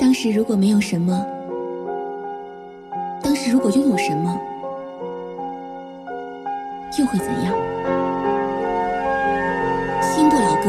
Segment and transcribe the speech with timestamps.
[0.00, 1.26] 当时如果没有什么，
[3.22, 4.34] 当时如果拥有什么，
[6.98, 7.54] 又会怎样？
[10.00, 10.64] 新不老歌，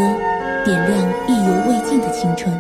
[0.66, 2.54] 点亮意犹未尽的青春。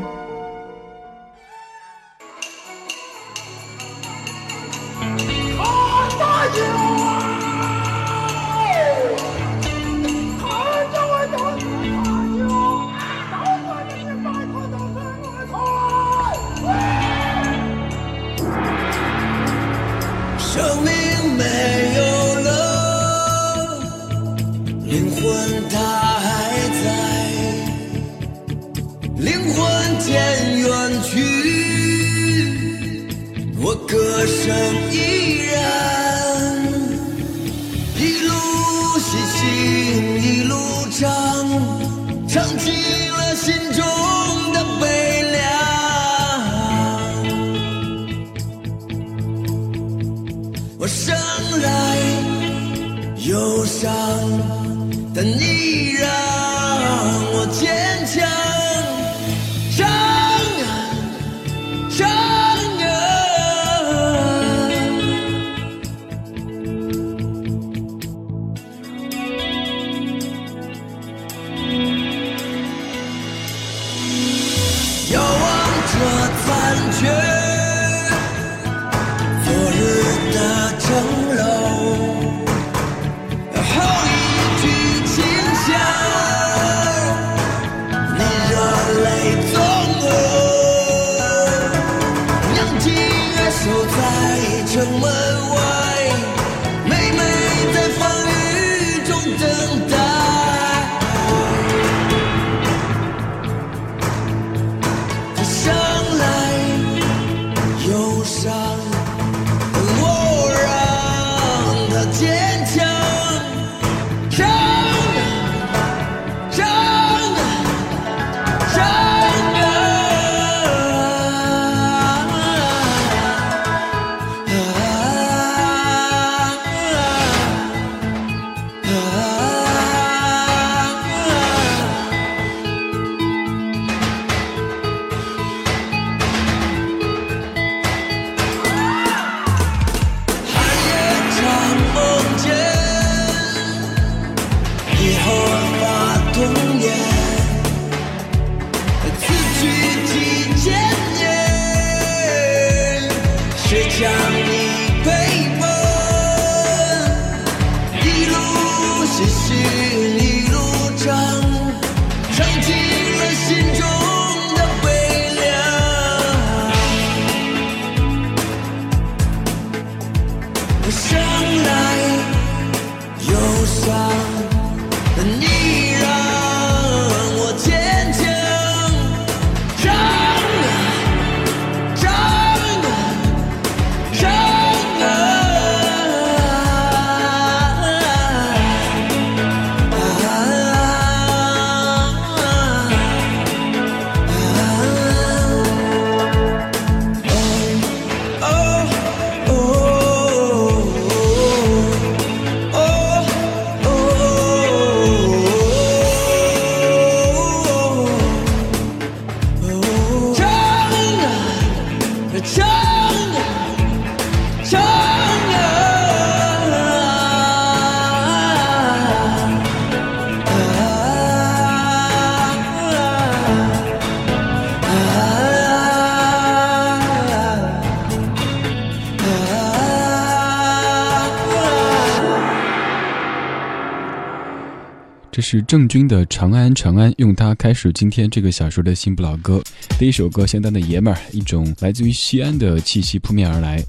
[235.51, 239.61] 是郑钧的《长安长安》，用它开始今天这个小时的新不老歌。
[239.99, 243.81] 第一首歌相当的爷们儿，一种来自于西安的气息扑面而来。《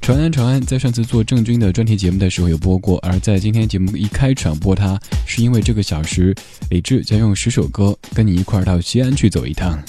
[0.00, 4.96] 长安长安》在上次做郑钧的专题节目的时候有播过，而在今天节目一开场播它，
[5.26, 6.32] 是因为这个小时
[6.70, 9.82] 李志将用十首歌跟你一块儿到西安去走一趟。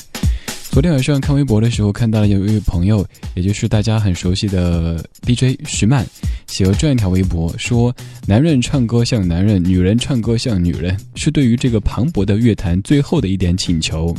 [0.71, 6.05] 昨天晚上看微博的时候，看到了有一位朋友，也就是大家很熟悉的 DJ 徐曼，
[6.47, 7.93] 写了这样一条微博，说
[8.25, 14.15] ：“男人唱歌像男人，女人唱歌像女人，是对于这个磅礴的乐坛最后的一点请求。”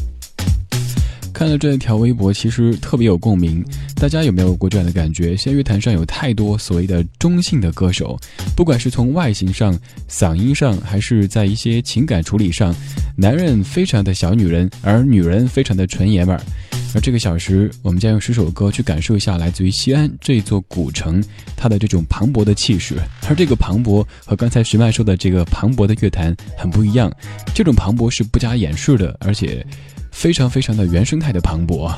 [1.33, 3.65] 看了这一条微博，其实特别有共鸣。
[3.97, 5.37] 大家有没有过这样的感觉？
[5.37, 8.19] 现在乐坛上有太多所谓的中性的歌手，
[8.55, 9.77] 不管是从外形上、
[10.09, 12.75] 嗓音上，还是在一些情感处理上，
[13.17, 16.43] 男人非常的小女人，而女人非常的纯爷们儿。
[16.95, 21.25] 而这个小时，我们将用十首歌去感受一下来自于西安这座古城
[21.57, 22.97] 它的这种磅礴的气势。
[23.31, 27.11] 而这个磅礴和刚才徐麦说的这个磅礴的乐坛很不一样，
[27.55, 29.67] 这种磅礴是不加掩饰的，而且
[30.13, 31.93] 非常非常的原生态的磅礴。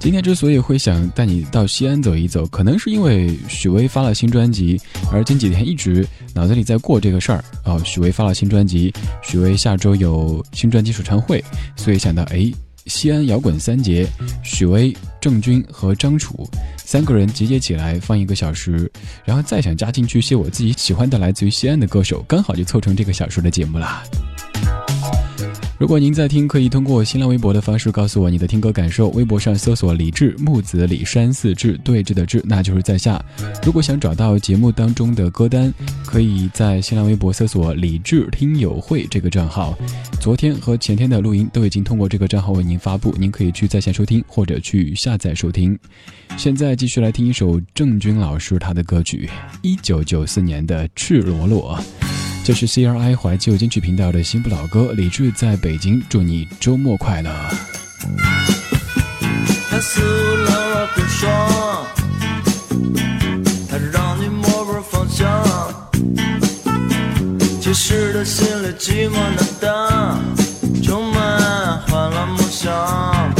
[0.00, 4.80] 今天之所以会想带你到西安走一走，可能是因为许巍发了新专辑，
[5.10, 7.82] 而近几天一直脑子里在过这个事儿哦。
[7.84, 11.44] 许巍发了新专辑，许巍下周有新专辑首唱会，
[11.74, 12.48] 所以想到哎，
[12.86, 14.06] 西安摇滚三杰，
[14.44, 18.88] 许巍、郑钧和张楚三个人集结起来放一个小时，
[19.24, 24.04] 然后再想加进去一些我自己喜欢的来自于西安的歌手，刚好就凑成这个小时的节目啦。
[25.78, 29.10] 如果您在听，可以通过新浪微博的方式告诉我你的听歌感受。
[29.10, 33.24] 微博上搜索“李志木子李山四志对峙的志”，那就是在下。
[33.64, 35.72] 如果想找到节目当中的歌单，
[36.04, 39.78] 可以在新浪微博搜索“李志听友会”这个账号。
[40.20, 45.78] 昨天和前天的录音都已经通过这个账号为您发布，您可以去在线收听或者去下载收听。
[46.36, 49.30] 现在继续来听一首郑钧老师他的歌曲，
[49.62, 51.78] 一九九四年的《赤裸裸》。
[52.48, 57.30] 这是 CRI 怀旧金曲频道的新不老歌，李志在北京，祝你周末快乐。
[59.68, 61.28] 他撕了我的霜，
[63.68, 65.28] 他让你摸不着方向。
[67.60, 70.18] 其实他心里寂寞难当，
[70.82, 73.37] 充满欢乐梦想。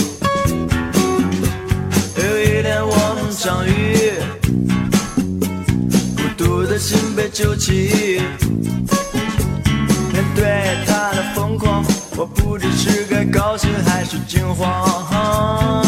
[7.18, 8.22] 被揪起。
[10.36, 11.84] 对他的疯狂，
[12.16, 15.84] 我不知是该高兴还是惊慌。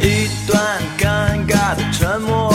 [0.00, 2.47] 一段尴尬的沉默，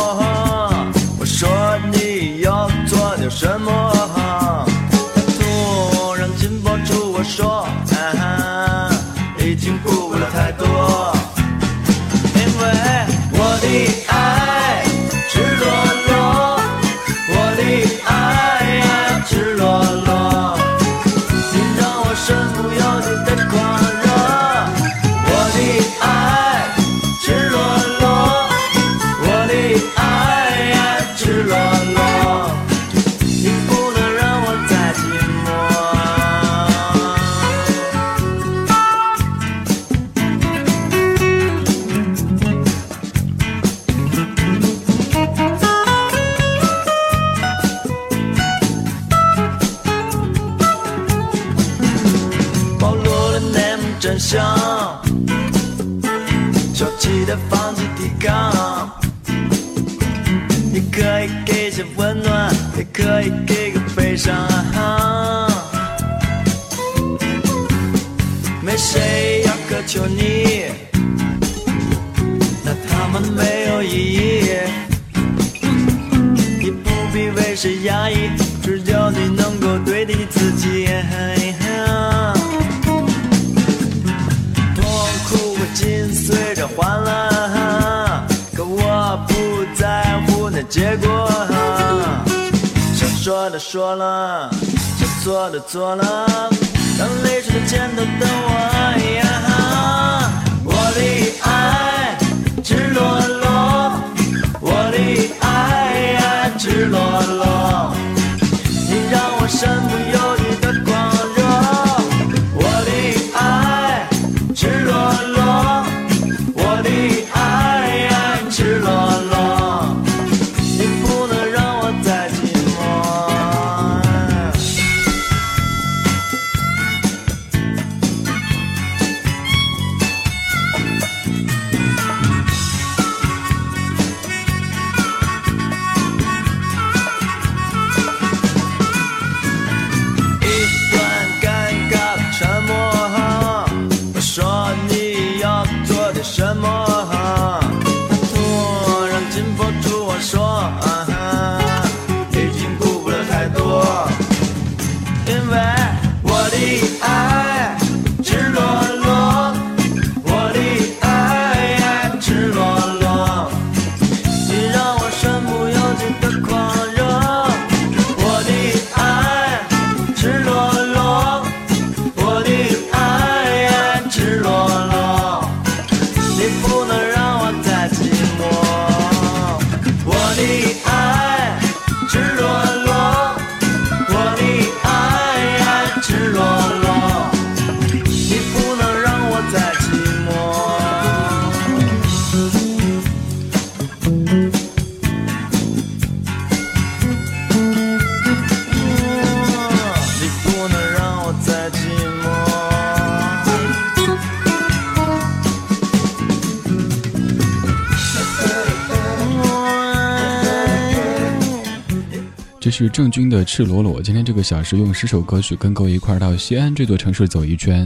[212.64, 214.00] 这是郑钧的《赤裸裸》。
[214.02, 217.86] 今天这个小时用十首歌曲跟各位一块儿到西安这座城市走一圈。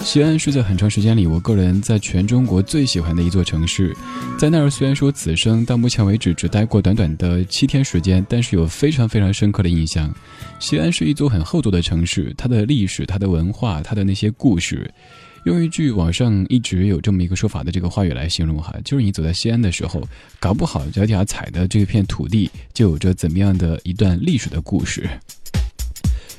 [0.00, 3.96] 西安是在很长时间里，我个人在全中国最喜欢的一座城市。
[4.36, 10.12] 在那儿虽然说此生到目前为止只待过短短的七天时间，但是有非常非常深刻的印象。
[10.58, 14.92] 西安是一座很厚重的城市，它的历史、它的文化、它的那些故事。
[15.46, 20.02] 用一句网上一直有这么一个说法的这个话语来形容哈，就是你走在西安的时候，
[20.40, 25.08] 搞不好脚底下踩的这片土地就有着怎么样的一段历史的故事。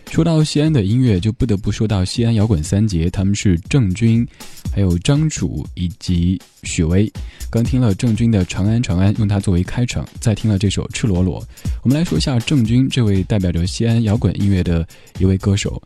[0.10, 4.28] 说到西安的音乐，就不得不说到西安摇滚三杰，他们是郑钧。
[4.74, 7.12] 还有张楚以及许巍，
[7.50, 11.42] 刚听了郑钧的《长安长安》，用它作为开场，再听了这首《赤裸裸》。
[11.82, 14.88] 我们来说一下郑钧这位代表着西安摇滚音乐的
[15.18, 15.82] 一位歌手。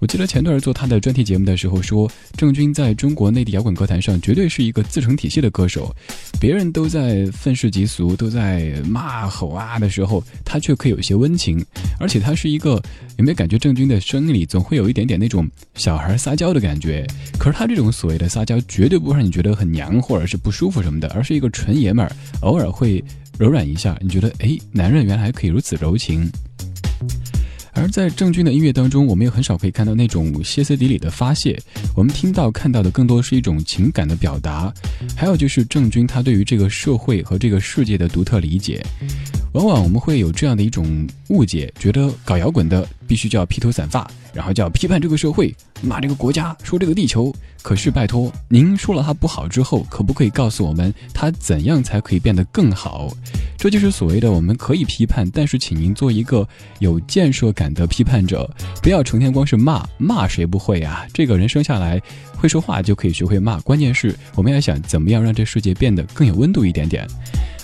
[0.00, 5.92] 我记得前段做他的专题节目的时候说，郑钧在中国内地摇滚歌坛上绝对是一个自成体系的歌手。
[6.38, 11.64] 别人都在愤世嫉俗，都在骂吼啊的时候，他却可以有些温情。
[11.98, 12.80] 而且他是一个，
[13.16, 15.44] 有没有感觉郑钧的声音里总会有一点点那种
[15.74, 17.04] 小孩撒娇的感觉？
[17.36, 18.28] 可是他这种所谓的。
[18.28, 23.02] 撒娇绝对不会让你觉得很娘或者是不舒服什么的，而是一个纯爷们儿，偶尔会
[23.36, 26.30] 柔软一下，你觉得哎，男人原来可以如此柔情。
[27.72, 31.58] 而在郑钧的音乐当中，我们也很少可以看到那种歇斯底里的发泄，
[31.94, 34.72] 我们听到看到的更多是一种情感的表达，
[35.16, 38.84] 还有就是郑钧他对于这个社会和这个世界的独特理解。
[39.52, 47.34] 往往我们会有这样的一种误解，觉得搞摇滚的必须叫披头散发，然后叫批判这个社会，骂这个国家，说这个地球。
[47.62, 53.12] 可是拜托，您说了它不好之后，可不可以告诉我们它怎样才可以变得更好？
[53.58, 56.46] 这就是所谓的我们可以批判，但是请您做一个
[56.78, 58.48] 有建设感的批判者，
[58.80, 61.04] 不要成天光是骂，骂谁不会啊？
[61.12, 62.00] 这个人生下来
[62.36, 67.06] 会说话就可以学会骂，关键是我们要想怎么样让这世界变得更有温度一点点。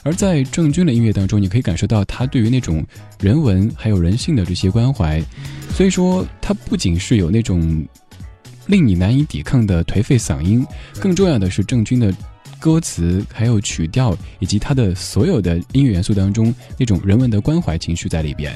[0.03, 2.85] 而在郑钧的音乐当中，你可以感受到他对于那种
[3.21, 5.23] 人文还有人性的这些关怀，
[5.71, 7.87] 所以说他不仅是有那种
[8.67, 10.67] 令你难以抵抗的颓废嗓音，
[10.99, 12.13] 更重要的是郑钧的
[12.59, 18.53] 歌词还有曲调以及他的所有的音乐元素当中那种人文的关怀情绪在里边。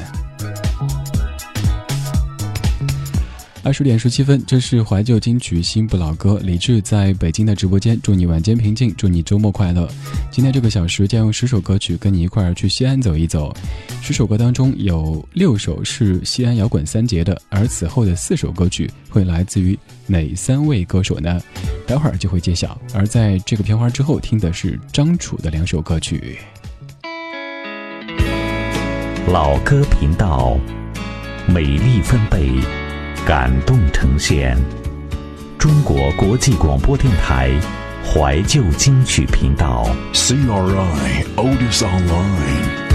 [3.67, 6.39] 二十点十七分，这是怀旧金曲新不老歌。
[6.45, 9.89] 李志在北京的直播间，祝你晚间平静，祝你周末快乐。
[10.31, 13.53] 今天这个小时将用十首歌曲跟你一块儿去西安走一走。
[14.01, 21.43] 十首歌当中有六首是西安摇滚三杰的，而此后的四首歌曲会来自于哪三位歌手呢？
[21.89, 22.81] 待会儿就会揭晓。
[22.95, 26.39] 而在这个片花之后，听的是张楚的两首歌曲。
[29.27, 30.57] 老歌频道，
[31.49, 32.61] 美丽分贝。
[33.27, 34.57] 感动呈现，
[35.59, 37.51] 中国国际广播电台
[38.05, 39.85] 怀旧金曲频道。
[40.13, 42.86] CRI Old is Online。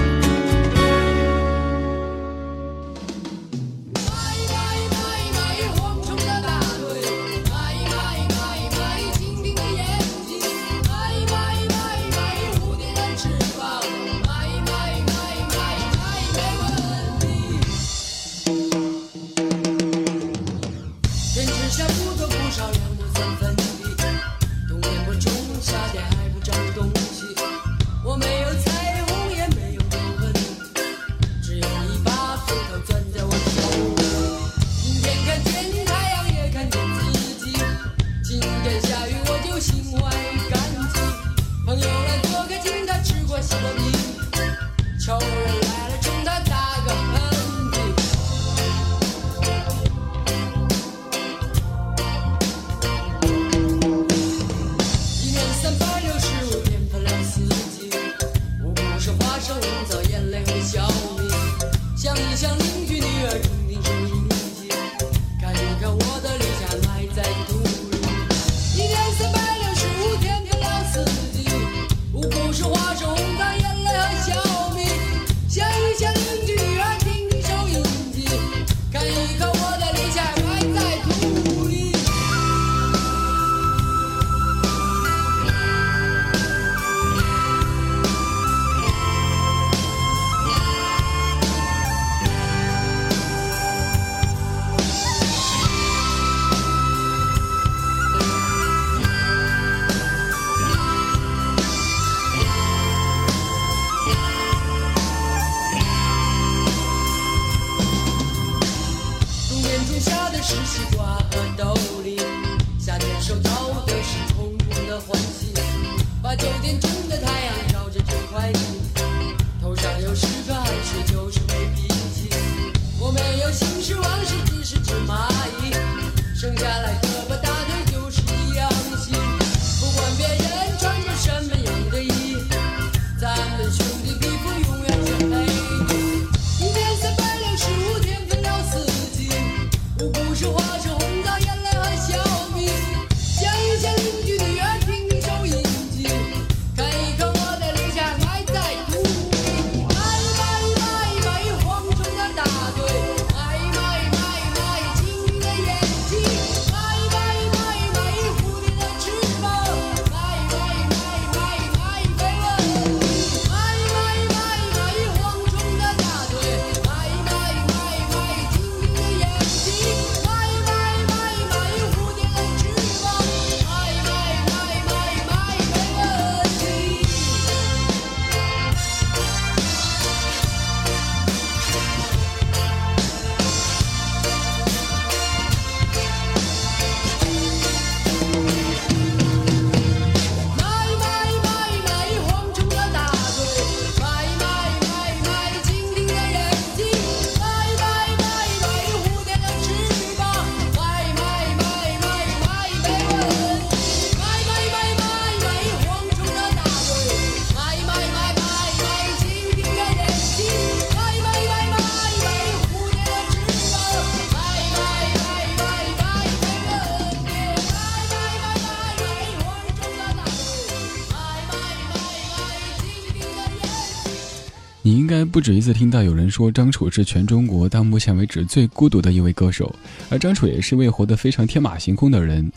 [224.84, 229.74] 你应该不止一次听到有人说张楚是全中国到目前为止最孤独的一位歌手，
[230.10, 232.52] 而张楚也是一位活得非常天马行空的人。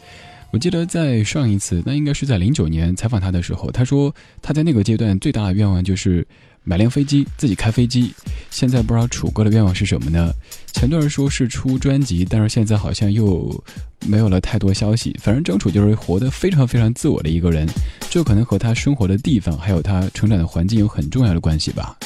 [0.51, 6.27] 我记得在上一次，那应该是在零九年采访他的时候，他说他在那个阶段最大的愿望就是
[6.63, 8.15] 买辆飞机，自己开飞机。
[8.51, 10.33] 现在不知道楚哥的愿望是什么呢？
[10.73, 13.63] 前段说是出专辑，但是现在好像又
[14.07, 15.15] 没有了太多消息。
[15.21, 17.69] 反正张楚就是活得非常非常自我的一个人，
[18.09, 21.99] 这可能和他生活的地方还有他成长的环境有很重要的关系吧。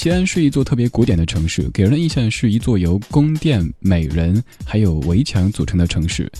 [0.00, 6.30] 西安是一座特别古典的城市，给人的印象是一座由宫殿、美人还有围墙组成的城市。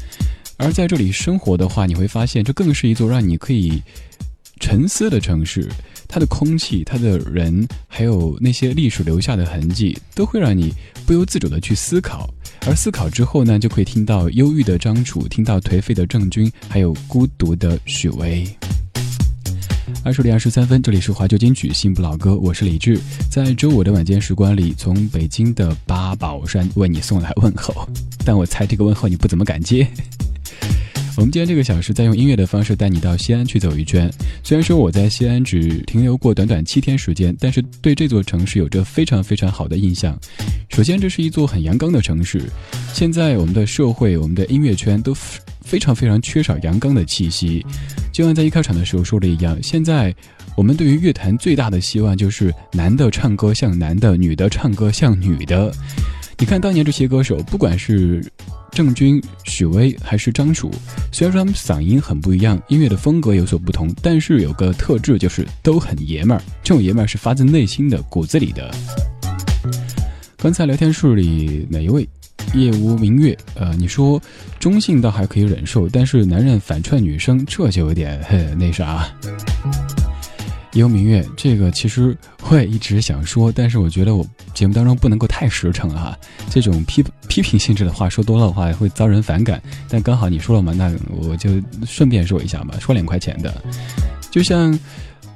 [0.59, 3.83] 而在这里生活的话，你会发现这更是一座让你可以
[4.61, 5.69] 沉思的城市。
[6.07, 10.73] 它的空气、它的人，还有那些历史留下的痕迹，都会让你
[11.05, 12.33] 不由自主的去思考。
[12.65, 18.47] 而思考之后呢，就可以听到忧郁的张楚，听到颓废的郑钧，还有孤独的许巍。
[20.05, 22.99] 二十点二十三分，这里是华旧金曲新不老歌，我是李志，
[23.31, 27.87] 在周五的晚间时光里，从北京的八宝山为你送来问候，
[28.25, 29.87] 但我猜这个问候你不怎么敢接。
[31.17, 34.11] 我们今天这个小时在用音乐的方式带你到西安去走一圈。
[34.43, 40.17] 虽然说我在西安只停留过短短七天时间，但是对这座城市有着非常非常好的印象。
[40.71, 42.43] 首先，这是一座很阳刚的城市。
[42.95, 45.15] 现在我们的社会、我们的音乐圈都。
[45.69, 47.63] 非常非常缺少阳刚的气息，
[48.11, 49.63] 就像在一开场的时候说的一样。
[49.63, 50.15] 现在
[50.57, 55.71] 我们对于乐坛最大的希望就是男的唱歌像男的，女的唱歌像女的。
[56.39, 58.25] 你看当年这些歌手，不管是
[58.73, 60.71] 郑钧、许巍还是张楚，
[61.13, 66.43] 虽然说他们嗓音很不一样，音乐的风格有所不同，但是有个特质就是都很爷们儿。
[66.63, 68.75] 这种爷们儿是发自内心的、骨子里的。
[70.39, 72.09] 刚才聊天室里哪一位？
[72.55, 74.21] 夜无明月，呃，你说
[74.59, 79.07] 中性倒还可以忍受，但是男人反串女生，这就有点嘿那啥。
[80.73, 82.17] 夜无明月，这个其实
[82.49, 86.17] 我也一直想说，但是我觉得我节目当中不能够太实诚啊，
[86.51, 89.63] 这种批批评性质的话说多了的话会遭人反感。
[89.89, 91.51] 但刚好你说了嘛，那我就
[91.87, 93.63] 顺便说一下嘛，说两块钱的，
[94.31, 94.73] 就像。《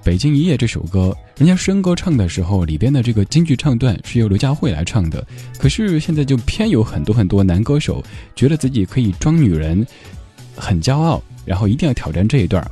[0.05, 5.25] 北京一夜》这首歌，人家申歌唱的时候，里边的这个京剧唱段是由刘佳慧来唱的。
[5.59, 8.03] 可是现在就偏有很多很多男歌手
[8.35, 9.87] 觉得自己可以装女人，
[10.57, 12.69] 很骄傲，然后一定要挑战这一段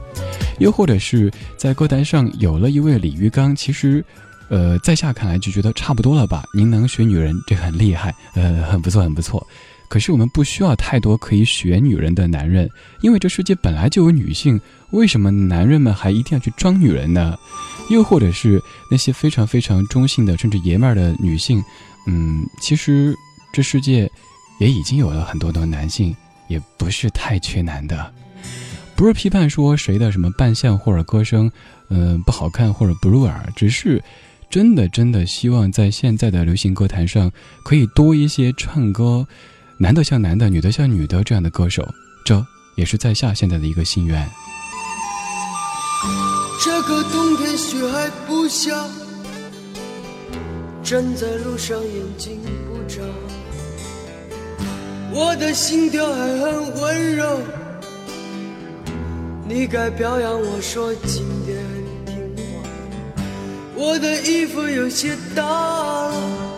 [0.58, 4.04] 又或者是在歌坛上有了一位李玉刚，其实，
[4.48, 6.42] 呃，在下看来就觉得差不多了吧？
[6.52, 9.46] 您能学女人，这很厉害，呃，很不错，很不错。
[9.90, 12.70] 可是我们不需要太多可以学女人的男人，
[13.02, 14.58] 因为这世界本来就有女性，
[14.92, 17.36] 为什么男人们还一定要去装女人呢？
[17.90, 21.60] 又或者是那些非常非常中性的，甚至爷们儿的女性，
[22.06, 23.12] 嗯，其实
[23.52, 24.08] 这世界
[24.60, 26.14] 也已经有了很多的男性，
[26.46, 28.14] 也不是太缺男的。
[28.94, 31.50] 不是批判说谁的什么扮相或者歌声，
[31.88, 34.00] 嗯，不好看或者不入耳，只是
[34.48, 37.28] 真的真的希望在现在的流行歌坛上
[37.64, 39.26] 可以多一些唱歌。
[39.82, 41.88] 男的像男的，女的像女的，这样的歌手，
[42.22, 44.28] 这也是在下现在的一个心愿。
[46.62, 48.86] 这个冬天雪还不下，
[50.84, 53.00] 站在路上眼睛不眨，
[55.14, 57.40] 我的心跳还很温柔。
[59.48, 61.56] 你该表扬我说今天
[62.04, 63.24] 挺晚，
[63.74, 66.49] 我的衣服有些大了。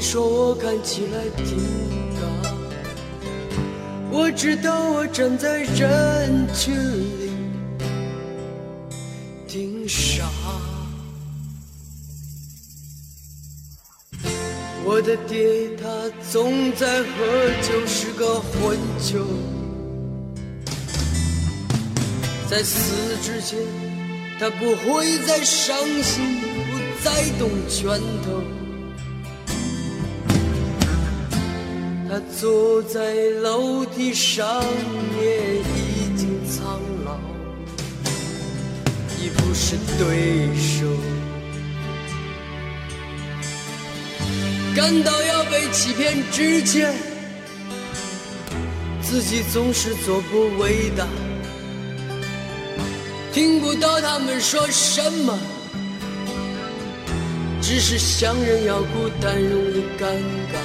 [0.00, 1.58] 你说我看起来挺
[2.16, 2.22] 傻，
[4.10, 7.30] 我知道我站在人群里
[9.46, 10.24] 挺傻。
[14.86, 15.86] 我的爹他
[16.32, 17.06] 总在喝
[17.60, 19.18] 酒，是个混球，
[22.48, 23.58] 在死之前
[24.38, 28.59] 他不会再伤心，不再动拳头。
[32.12, 34.44] 他坐在楼梯上
[35.14, 37.16] 面，已经苍老，
[39.16, 40.88] 已不是对手。
[44.74, 46.92] 感到要被欺骗之前，
[49.00, 51.06] 自己总是做不伟大。
[53.32, 55.38] 听不到他们说什么，
[57.62, 60.06] 只是想人要孤单，容易尴
[60.52, 60.58] 尬。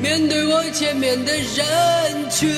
[0.00, 2.48] 面对我前面的人群，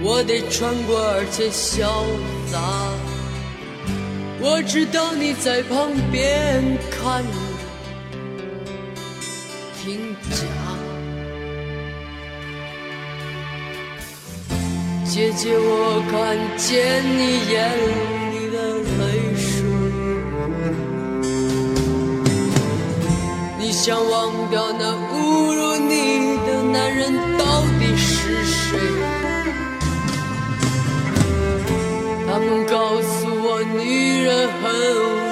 [0.00, 2.06] 我得穿过，而且潇
[2.50, 2.60] 洒。
[4.40, 7.38] 我知道你在旁边看着，
[9.82, 10.36] 听假。
[15.04, 17.20] 姐姐，我看见你
[17.52, 18.21] 眼里
[23.72, 28.78] 想忘掉那侮辱你的男人到底是谁？
[32.28, 35.31] 他们告诉我，女人很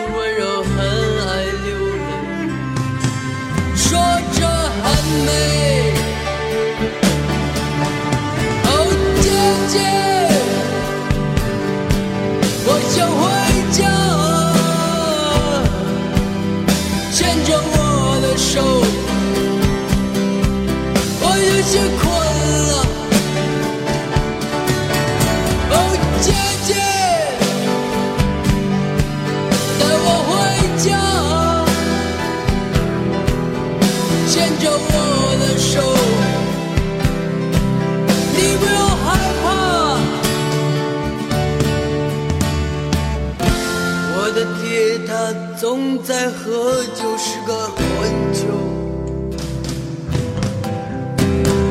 [45.70, 48.40] 总在喝酒，是个混球，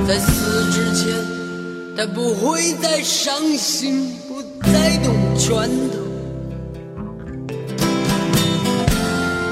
[0.07, 1.13] 在死之前。
[1.97, 5.99] 他不会再伤心，不再动拳头。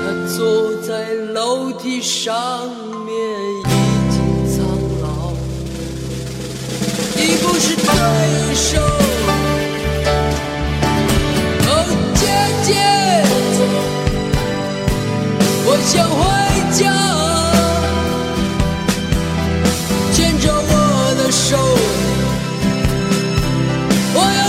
[0.06, 2.70] 他坐在楼梯上
[3.06, 3.14] 面，
[3.60, 3.70] 已
[4.14, 4.66] 经苍
[5.02, 5.34] 老，
[7.18, 8.80] 你不是对手。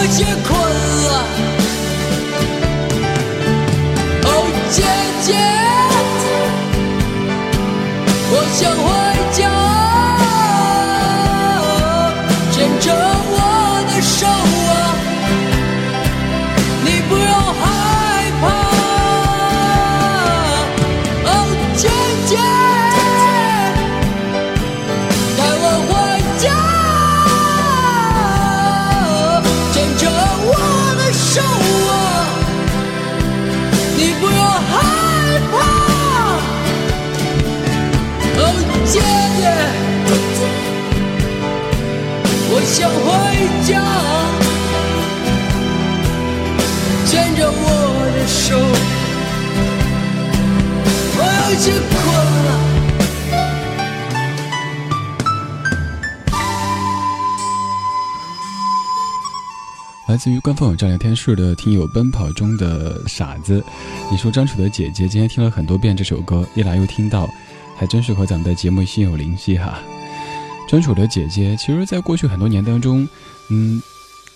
[0.08, 0.48] 我有些困
[1.04, 1.10] 了，
[4.24, 4.26] 哦，
[4.70, 4.76] 姐
[5.22, 5.28] 姐，
[8.30, 8.88] 我想回
[60.08, 63.62] 来自于官方网站聊天室的听友奔跑中的傻子，
[64.10, 67.28] 你说张楚的姐姐今天听了很多遍这首歌，一来又听到，
[67.76, 69.78] 还真是和咱们的节目心有灵犀哈。
[70.66, 73.06] 张楚的姐姐，其实在过去很多年当中，
[73.50, 73.82] 嗯，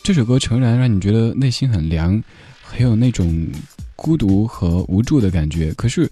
[0.02, 2.22] 这首歌诚然让你觉得内心很凉，
[2.62, 3.48] 很有那种
[3.96, 6.06] 孤独和无助的感觉，可是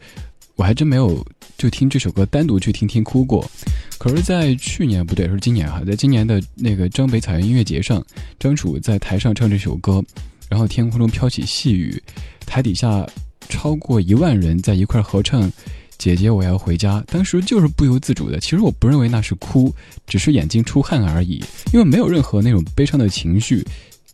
[0.60, 3.50] 我还真没有就听这首歌单独去听听哭过。
[3.96, 8.04] 可是，在去年不对，是今年哈，在今年的那个张北草原音乐节上，
[8.38, 10.04] 张楚在台上唱这首歌，
[10.50, 11.98] 然后天空中飘起细雨，
[12.44, 13.08] 台底下
[13.48, 15.50] 超过一万人在一块合唱
[15.96, 18.38] 《姐姐我要回家》，当时就是不由自主的。
[18.38, 19.74] 其实我不认为那是哭，
[20.06, 21.42] 只是眼睛出汗而已，
[21.72, 23.66] 因为没有任何那种悲伤的情绪，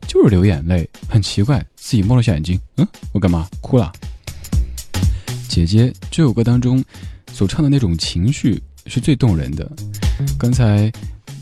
[0.06, 3.92] 就是流眼泪，很奇怪，自己摸了下眼睛，嗯，我干嘛哭了？
[5.56, 6.84] 姐姐这首歌当中
[7.32, 8.60] 所唱的那种情绪。
[8.88, 9.68] 是最动人的。
[10.38, 10.88] 刚才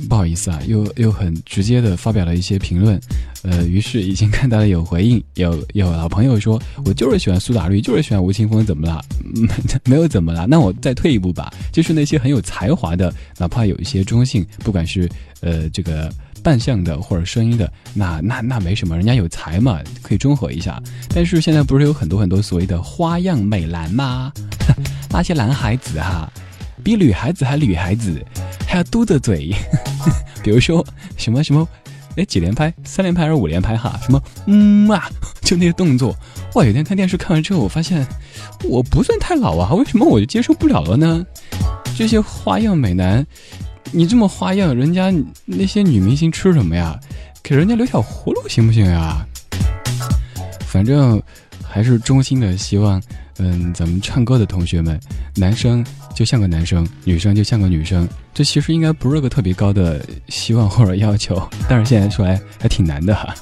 [0.09, 2.99] 不好意思啊，又又很直接的发表了一些评论，
[3.43, 9.05] 呃，于是已经看到了有回应，有有老朋友说，我就是喜欢苏打绿，就是喜欢吴青峰，怎么了？
[9.35, 9.49] 没
[9.95, 10.47] 没有怎么了？
[10.47, 15.07] 那我再退一步吧，就是那些很有才华的，哪怕有一些中性，不管是
[15.43, 16.11] 呃这个
[16.45, 20.81] 扮相的或者声音的，那那那没什么，人家有才嘛，可以中和一下。
[21.13, 24.31] 但是现在不是有很多很多所谓的花样美男吗？
[25.11, 26.31] 那些男孩子哈。
[26.83, 28.23] 比女孩子还女孩子，
[28.69, 29.55] 还要嘟着嘴，
[30.45, 30.85] 比如说
[31.17, 31.67] 什么什么，
[32.17, 33.99] 哎几连拍，三连拍还是五连拍哈？
[34.05, 35.09] 什么嗯啊，
[35.41, 36.15] 就那些动作，
[36.55, 36.63] 哇！
[36.63, 38.07] 有天看电视看完之后，我发现
[38.69, 41.25] 我不算太老啊，为什么我就接受不了了呢？
[41.97, 43.27] 这些花样美男，
[43.93, 45.13] 你这么花样，人家
[45.45, 46.99] 那些女明星吃什么呀？
[47.43, 49.25] 给人家留条活路行不行呀？
[50.67, 51.23] 反正
[51.63, 53.01] 还是衷心的希望。
[53.39, 54.99] 嗯，咱们唱歌的同学们，
[55.35, 63.35] 男生就像个男生，女生就像个女生，这其实应该不是个特别高的希望或者要求， 但是现在说来还挺难的哈。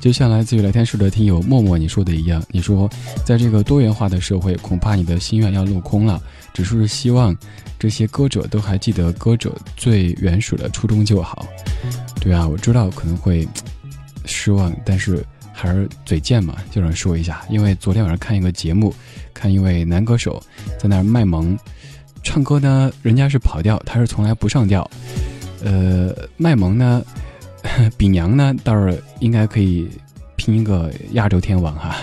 [0.00, 2.88] 就像来自于聊天室的听友默默你说的一样，你说
[3.26, 6.18] 在这个多元化的社会，恐怕你的心愿要落空了，
[6.62, 7.36] 只是希望
[7.78, 11.46] 这些歌者都还记得歌者最原始的初衷就好。
[12.20, 13.46] 对啊，我知道可能会
[14.24, 15.24] 失望，但是。
[15.52, 18.94] 还是嘴贱嘛，就想说一下，因为昨天晚上看一个节目，
[19.34, 20.42] 看一位男歌手
[20.78, 21.58] 在那儿卖萌，
[22.22, 24.90] 唱歌呢人家是跑调，他是从来不上调。
[25.62, 27.04] 呃，卖萌呢，
[27.98, 29.86] 比娘呢倒是应该可以
[30.34, 31.94] 拼一个亚洲天王哈。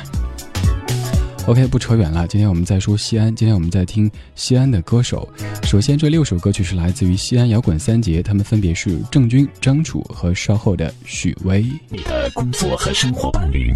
[1.48, 2.28] OK，不扯远了。
[2.28, 5.26] 今天我们在说西安，今天我们在听西安的歌手。
[5.64, 11.66] 首先，这六首歌曲是来自于西安摇滚三杰，他们分别是郑钧、张楚和稍后的许巍。
[11.88, 13.74] 你的工作和生活伴侣，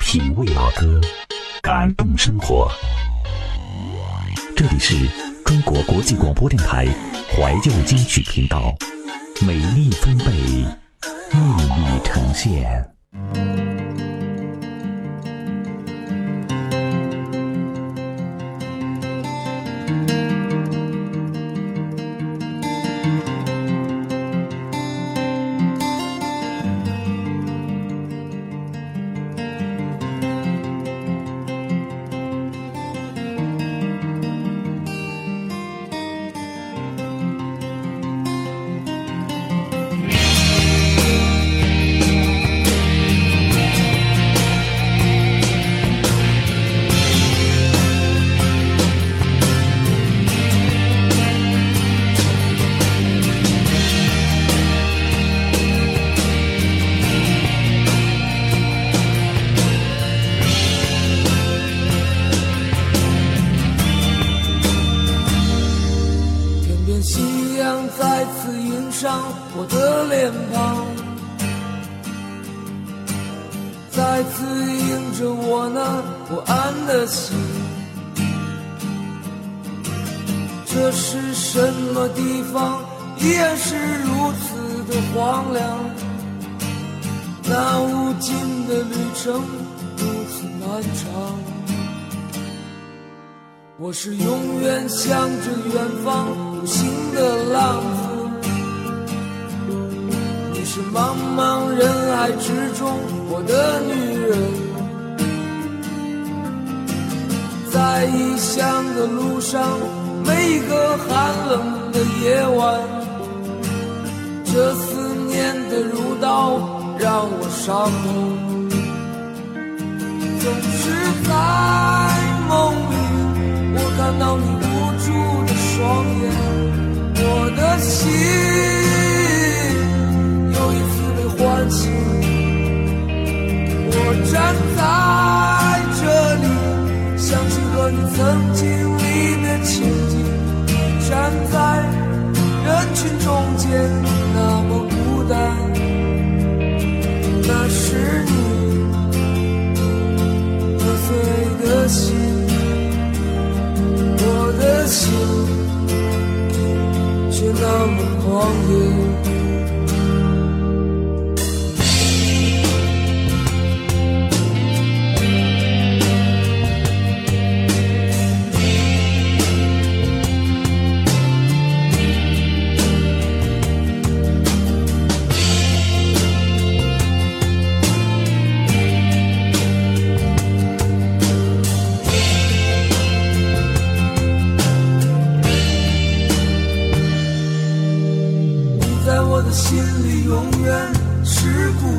[0.00, 0.98] 品味老歌，
[1.60, 2.66] 感动生活。
[4.56, 4.96] 这里是
[5.44, 6.86] 中国国际广播电台
[7.36, 8.74] 怀旧金曲频道，
[9.46, 13.61] 美丽分贝，魅力呈现。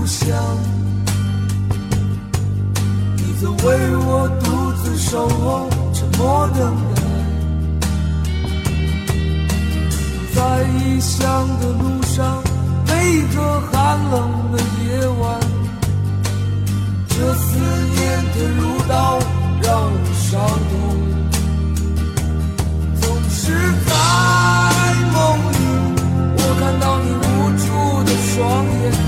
[0.05, 0.29] 想。
[3.17, 7.01] 你曾为我独自守候，沉默等待，
[10.35, 12.41] 在异乡的路上，
[12.87, 15.39] 每一个寒冷的夜晚，
[17.07, 17.59] 这思
[17.95, 17.99] 念
[18.33, 19.19] 的如刀，
[19.61, 20.31] 让我伤
[20.69, 20.71] 痛，
[23.01, 23.41] 总是
[23.85, 23.91] 在
[25.13, 25.17] 梦
[25.51, 25.55] 里，
[26.37, 27.65] 我看到你无助
[28.03, 28.33] 的双
[28.81, 29.02] 眼。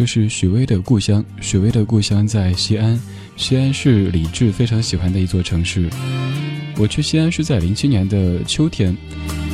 [0.00, 1.22] 就是许巍的故乡。
[1.42, 2.98] 许巍的故乡在西安，
[3.36, 5.90] 西安是李志非常喜欢的一座城市。
[6.78, 8.96] 我去西安是在零七年的秋天，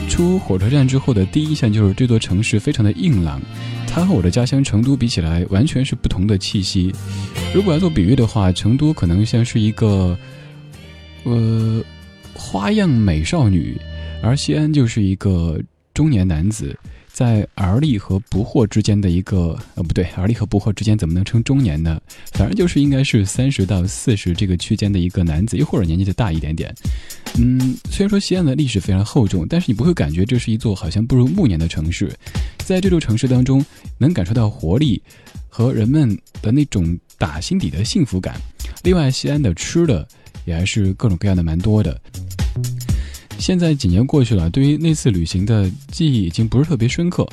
[0.09, 3.43] 出火车站之后的第一印象就是这座城市非常的硬朗。
[3.89, 6.95] 它和我的家乡成都比起来，完全是不同的气息。
[7.53, 10.17] 如果要做比喻的话，成都可能像是一个，
[11.25, 11.83] 呃，
[12.35, 13.77] 花样美少女，
[14.23, 15.61] 而西安就是一个
[15.93, 16.79] 中年男子。
[17.17, 21.99] 在而立和不惑之间的一个，呃，不对，而立和不惑之间怎么能称中年呢？
[22.33, 26.75] 反正就是应该是三十到四十这个区间的一个男子，又或者年纪再大一点点。
[27.39, 32.13] 嗯，虽然说西安的历史非常厚重，但是你不会感觉这是一座好像步入暮年的城市。
[32.59, 33.65] 在这座城市当中，
[33.97, 35.01] 能感受到活力
[35.49, 38.39] 和人们的那种打心底的幸福感。
[38.83, 40.07] 另外，西安的吃的
[40.45, 41.99] 也还是各种各样的蛮多的。
[43.39, 47.27] 现在几年过去了，对于那次旅行的记忆已经不是特别深刻。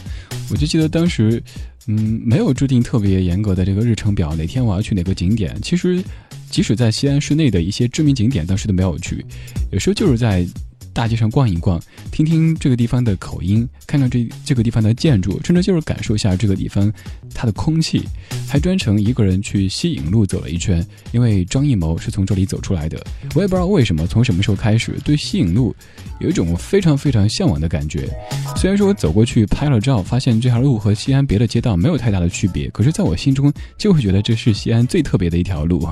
[0.49, 1.41] 我就记得当时，
[1.87, 5.57] 嗯，没有制定特别严格的这个日程表，哪天我要去哪个景点。
[5.61, 6.03] 其实，
[6.49, 9.25] 即使在西安市内的一些知名景点，当时都没有去，
[9.71, 10.47] 有时候就是在。
[10.93, 16.91] 大街上逛一逛，听听这个地方的口音，看看这这个地方的建筑，甚至就是感受一下这个地方
[17.33, 18.03] 它的空气。
[18.47, 23.03] 还专程一个人去西影路走了一圈，因为张艺谋是从这里走出来的。
[23.33, 25.75] 我也不知道为什么，从什么时候开始对西影路
[26.19, 28.07] 有一种非常非常向往的感觉。
[28.55, 35.89] 虽然说我走过去拍了照，发现这条路和西安别的街道没有太大的区别，可是在我心中就会觉得这是西安最特别的一条路。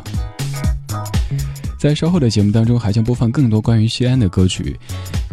[1.82, 4.80] 在稍后的节目当中，还将播放更多关于西安的歌曲。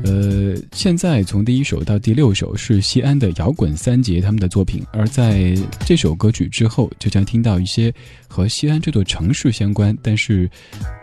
[0.03, 7.92] 呃，现在从第一首到第六首是西安的摇滚三杰他们的作品，而在这首歌曲之后，就将听到一些
[8.26, 9.94] 和西安这座城市相关。
[10.03, 10.49] 但是，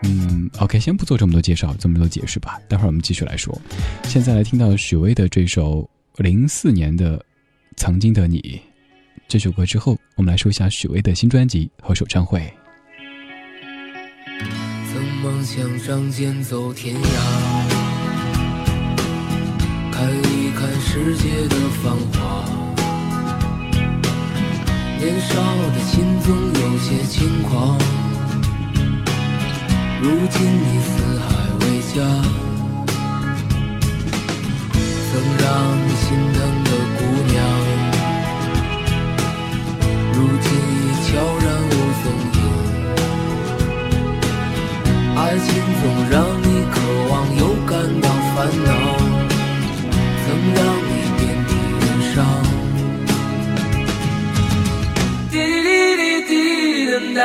[0.02, 2.58] 嗯，OK，先不做这么多介绍，这么多解释吧。
[2.66, 3.56] 待会儿我们继续来说。
[4.02, 7.16] 现在来听到许巍的这首零四年的
[7.76, 8.40] 《曾经的你》
[9.28, 12.52] 这首歌之后，我们来说一下许巍的新专辑和首唱会。
[15.26, 17.00] 梦想仗剑走天涯，
[19.90, 22.16] 看一看世界的繁华。
[25.00, 25.34] 年少
[25.74, 27.76] 的心总有些轻狂，
[30.00, 31.26] 如今你四海
[31.58, 31.96] 为家，
[35.10, 35.10] 曾
[35.40, 35.44] 让
[35.88, 37.00] 你心疼的姑
[37.32, 37.34] 娘，
[40.12, 41.10] 如今已悄
[41.44, 41.68] 然无
[42.04, 42.35] 踪影。
[45.18, 45.48] 爱情
[45.80, 46.74] 总让你渴
[47.10, 48.70] 望又感到烦恼，
[50.22, 51.50] 曾让你遍体
[51.80, 52.16] 鳞伤。
[55.30, 56.30] 滴滴滴滴
[56.84, 57.16] 滴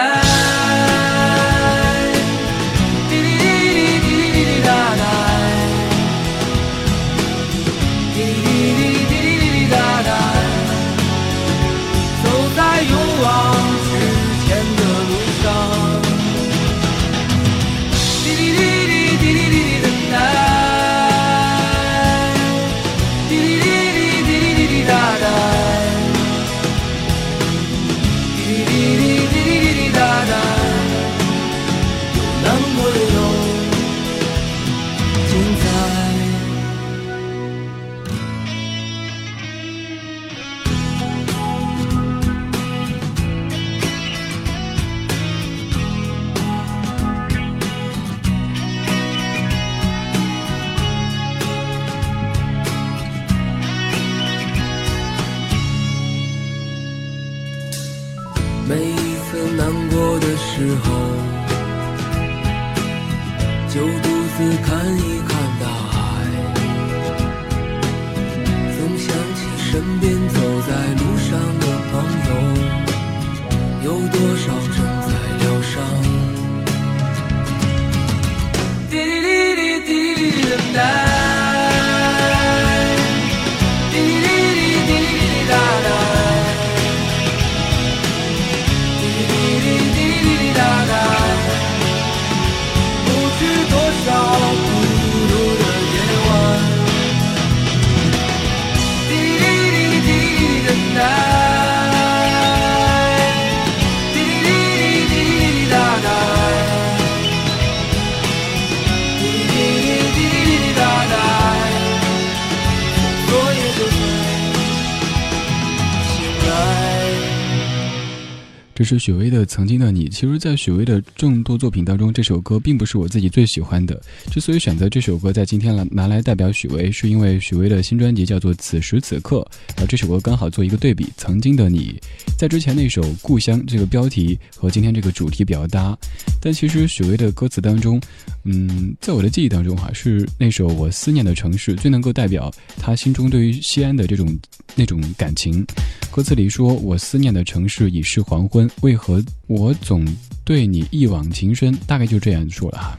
[118.82, 120.10] 这是许巍的《曾经的你》。
[120.10, 124.02] 其实，在许巍的众多作品当中，这首歌并不是我自己最喜欢的。
[124.32, 129.48] 之所以选择这首歌在今天来拿来代表许巍，是因为许巍的新专辑叫做《此时此刻》，
[129.80, 131.96] 而这首歌刚好做一个对比，《曾经的你》
[132.36, 135.96] 在之前那首《故乡》这个标题和今天这个主题比较搭。
[136.42, 138.02] 但其实许巍的歌词当中，
[138.44, 144.38] 嗯，在我的记忆当中哈，是那首《我思念的城市》最能够代表他心中对于西安的这种
[144.76, 145.66] 那种感情。
[146.10, 150.06] 歌词里说：“我思念的城市已是黄昏，为何我总
[150.44, 152.98] 对你一往情深？”大概就这样说了哈。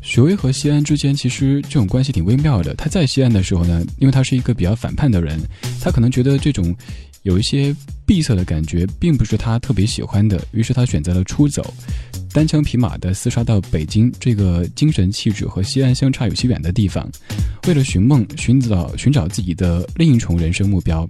[0.00, 2.74] 许巍和西安之间其实这种关系挺微妙的。
[2.76, 5.38] 他在西安的时候呢，因为他是一个比较反叛的人，
[5.82, 6.74] 他可能觉得这种
[7.28, 7.76] 有一些
[8.06, 11.62] 闭塞的感觉并不是他特别喜欢的，于是他选择了出走。
[12.32, 17.06] 单枪匹马地厮杀到北京，这个精神气质和西安相差有些远的地方，
[17.66, 21.06] 为了寻梦，寻找寻找自己的另一重人生目标。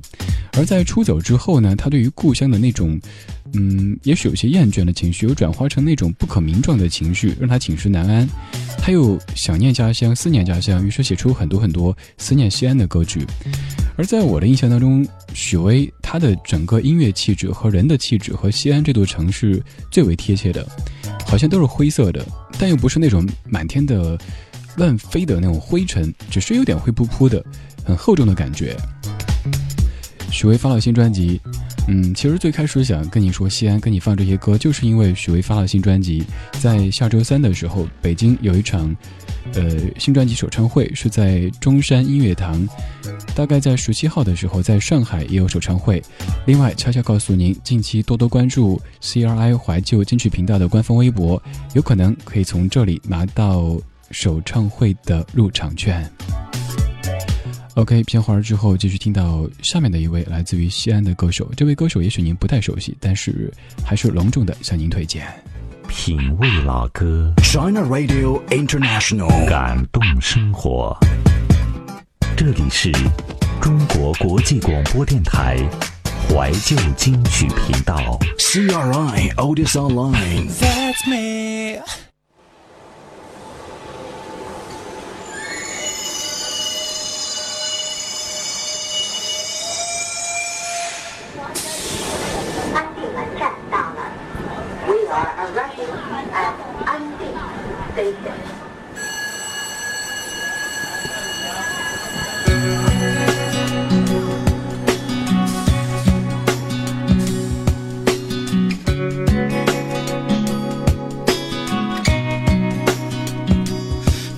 [0.54, 3.00] 而在出走之后呢，他对于故乡的那种，
[3.52, 8.28] 嗯，也许有些厌倦的情绪，又转化成那种不可名状的情绪，让他寝食难安。
[8.80, 13.24] 他又想念家乡，思念家乡，于是写出很多很多思念西安的歌曲。
[13.99, 20.64] 而在我的印象当中，许巍他的整个音乐气质和人的气质和西安这座城市最为贴切的。
[21.26, 22.24] 好像都是灰色的，
[22.61, 24.16] 但又不是那种满天的
[24.76, 27.44] 乱飞的那种灰尘，只是有点灰扑扑的，
[27.84, 28.76] 很厚重的感觉。
[30.30, 31.40] 许巍发了新专辑，
[31.88, 36.22] 嗯，其实最开始想跟你说西安，跟你放这些歌，就是因为许巍发了新专辑，
[36.61, 38.96] 在下周三的时候，北京有一场。
[39.55, 42.66] 呃，新专辑首唱会是在中山音乐堂，
[43.34, 46.03] 大概在十七号的时候，在上海也有首唱会。
[46.46, 51.42] 另外，悄悄告诉您，近期多多关注 CRI 怀旧金曲频道的官方微博，
[51.74, 53.76] 有可能可以从这里拿到
[54.11, 56.09] 首唱会的入场券。
[57.74, 61.49] OK，片花儿之后，继续听到下面的一位来自于西安的歌手。
[61.57, 63.53] 这位歌手也许您不太熟悉，但是
[63.84, 65.26] 还是隆重的向您推荐。
[65.89, 70.97] 品味老歌，China Radio International，感动生活。
[72.36, 72.93] 这里是
[73.61, 75.57] 中国国际广播电台
[76.28, 77.97] 怀旧金曲频道
[78.39, 80.49] ，CRI Otis Online。
[80.61, 81.82] That's me。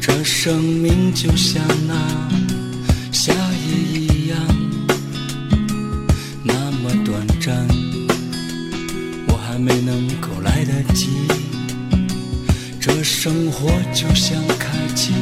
[0.01, 2.20] 这生命就像那
[13.23, 15.13] 生活就像开机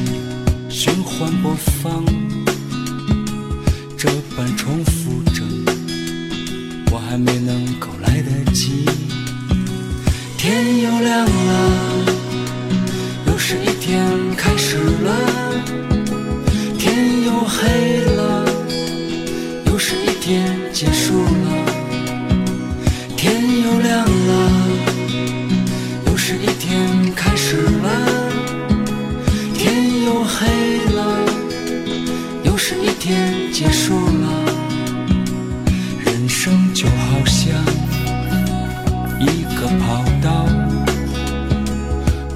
[0.68, 2.05] 循环播放，
[3.96, 5.42] 这般重复着，
[6.92, 8.84] 我还没能够来得及。
[10.36, 11.67] 天又亮了，
[39.89, 40.45] 跑道，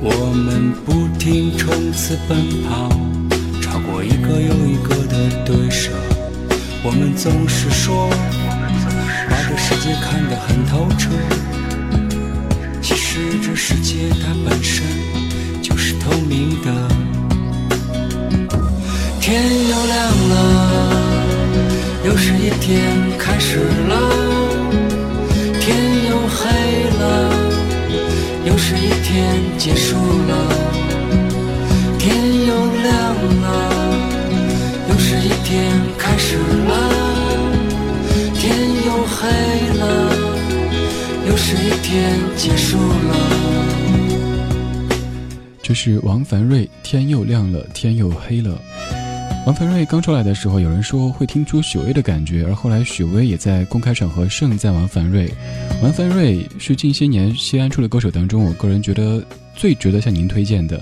[0.00, 2.88] 我们不停冲刺奔跑，
[3.60, 5.90] 超过一个又一个的对手。
[6.82, 8.08] 我们总是说，
[9.28, 11.10] 把这世界看得很透彻。
[12.80, 14.82] 其实这世界它本身
[15.60, 15.92] 就是。
[16.02, 16.68] 透明的，
[19.20, 19.40] 天
[19.70, 19.96] 又亮
[20.30, 20.34] 了，
[22.04, 23.94] 又是一天开始了；
[25.60, 25.76] 天
[26.10, 26.40] 又黑
[26.98, 27.02] 了，
[28.44, 30.48] 又是一天结束了；
[31.98, 32.16] 天
[32.46, 33.46] 又亮了，
[34.90, 36.74] 又是一天开始了；
[38.34, 38.52] 天
[38.84, 39.28] 又黑
[39.78, 39.82] 了，
[41.28, 43.12] 又是一天结束了。
[45.62, 48.60] 这是王凡瑞，天又亮了，天又黑了。
[49.44, 55.28] 王凡瑞刚出来的时候，有人说会听出许巍的感觉，而后来许巍也在公开场合盛赞王凡瑞。
[55.82, 59.20] 王凡瑞是近些年西安出的歌手当中，我个人觉得
[59.56, 60.80] 最值得向您推荐的。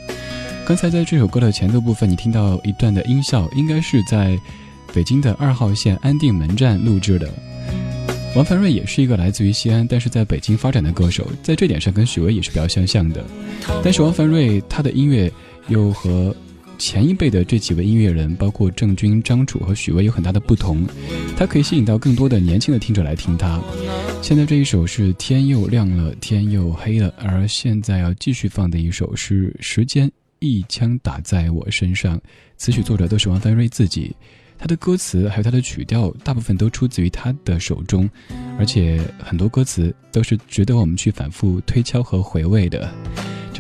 [0.66, 4.38] 刚才在这首歌的前奏部分，你听到一段的音效，应该是在
[4.92, 7.32] 北京的二号线安定门站录制的。
[8.36, 13.24] 王凡瑞也是一个来自于西安，但是在北京发展的歌手，在这点上跟许巍也是比较相像的。
[13.82, 15.32] 但是王凡瑞他的音乐
[15.68, 16.36] 又和
[16.80, 20.86] 前一辈的这几位音乐人，包括郑钧、张楚和许巍有很大的不同，
[21.36, 23.60] 他可以吸引到更多的年轻的听者来听他。
[24.22, 32.18] 现在这一首是天又亮了，天又黑了，而现在要继续放的一首是时间一枪打在我身上，
[32.56, 34.16] 词曲作者都是王凡瑞自己。
[34.58, 38.08] 他的歌词还有他的曲调，大部分都出自于他的手中，
[38.58, 42.90] 而且很多歌词都是值得我们去反复推敲和回味的。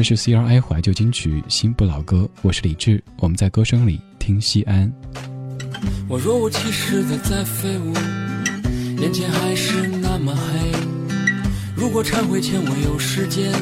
[0.02, 4.90] 这是 CRI 怀旧金曲新不老歌，我是李志，我们在歌声里听西安。
[6.08, 7.92] 我若无其事的在飞舞，
[8.98, 10.72] 眼前还是那么黑。
[11.76, 13.52] 如果忏悔前我有时间，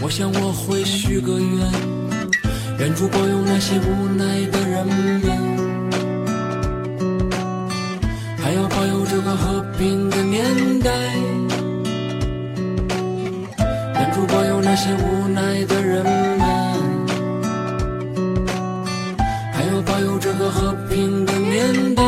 [0.00, 1.72] 我想我会许个愿，
[2.78, 5.42] 愿主保佑那些无奈的人们。
[8.38, 10.44] 还要保佑这个和平的年
[10.78, 10.88] 代，
[14.74, 16.40] 那些无奈的人们，
[19.52, 22.02] 还要保佑这个和平的年代。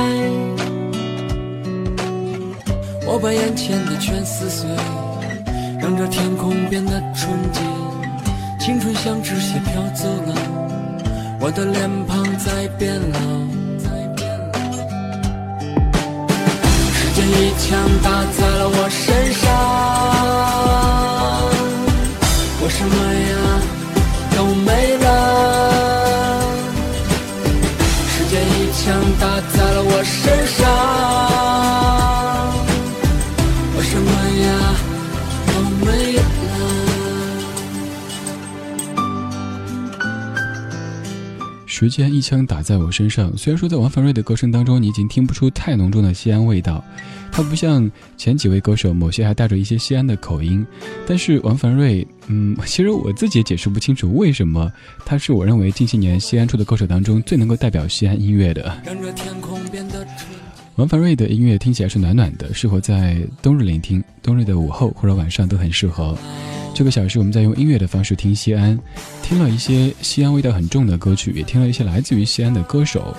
[3.07, 4.67] 我把眼前的全撕碎，
[5.79, 7.61] 让这天空变得纯洁。
[8.59, 10.35] 青春像纸屑飘走了，
[11.41, 13.19] 我的脸庞在变老。
[16.95, 19.45] 时间一枪打在了我身上，
[22.67, 23.37] 我什么呀
[24.35, 25.07] 都没了。
[28.09, 28.83] 时间一枪
[29.21, 31.14] 打在了我身上。
[41.85, 43.37] 时间一枪打在我身上。
[43.37, 46.83] 虽然说在王凡瑞的歌声当中，你已经听不出太浓重的西安味道，
[47.31, 50.67] 他不像前几位歌手，某些还带着一些西安的口音。
[51.07, 54.73] 但是王凡瑞，嗯，其实我自己也解释不清楚为什么
[55.05, 58.75] 他是我认为近些年西安出的歌手当中最能够代表西安音乐的。
[60.77, 66.17] 王凡瑞的音乐听起来是暖暖的，适合在冬日聆听，冬日的午后或者晚上都很适合。
[66.75, 68.77] 这个小时，我们在用音乐的方式听西安，
[69.23, 73.17] 听了一些西安味道很重的歌曲，也听了一些来自于西安的歌手，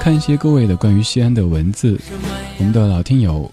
[0.00, 2.00] 看一些各位的关于西安的文字。
[2.56, 3.50] 我们的老听友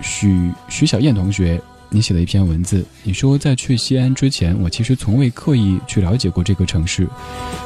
[0.00, 7.06] 许许小燕同学，你写了一篇文字，你说在去西安之前，我其实从未刻意去了解过这个城市，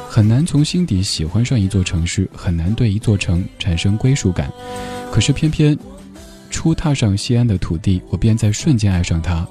[0.09, 4.51] 很难从心底喜欢上一座城市，很难对一座城产生归属感。
[5.09, 5.77] 可是偏偏
[6.49, 9.47] 初踏上西安的土地，我便在瞬间爱上它。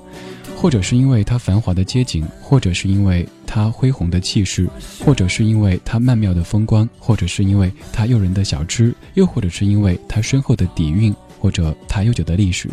[0.61, 4.69] 或者是因为它繁华的街景，或者是因为它恢宏的气势，
[5.03, 12.69] 或者是因为它曼妙的风光，或者是因为它诱人的小吃，又或者是因为它深厚的底蕴，或者它悠久的历史。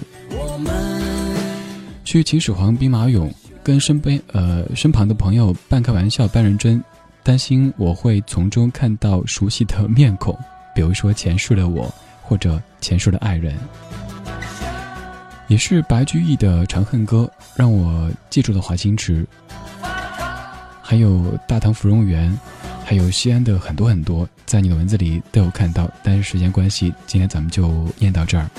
[2.04, 3.32] 去秦始皇兵马俑，
[3.64, 6.84] 跟身边呃身旁的朋友半开玩笑半认真，
[7.24, 10.38] 担心我会从中看到熟悉的面孔，
[10.76, 11.90] 比如说前世的我，
[12.22, 13.56] 或者前世的爱人。
[15.48, 19.26] 也是白居易的《长恨歌》，让我记住了华清池，
[20.82, 22.38] 还有大唐芙蓉园，
[22.84, 25.90] 还有西安的很多很多，在你的文字里都有看到。
[26.04, 28.50] 但是时间关系，今天咱们就念到这儿。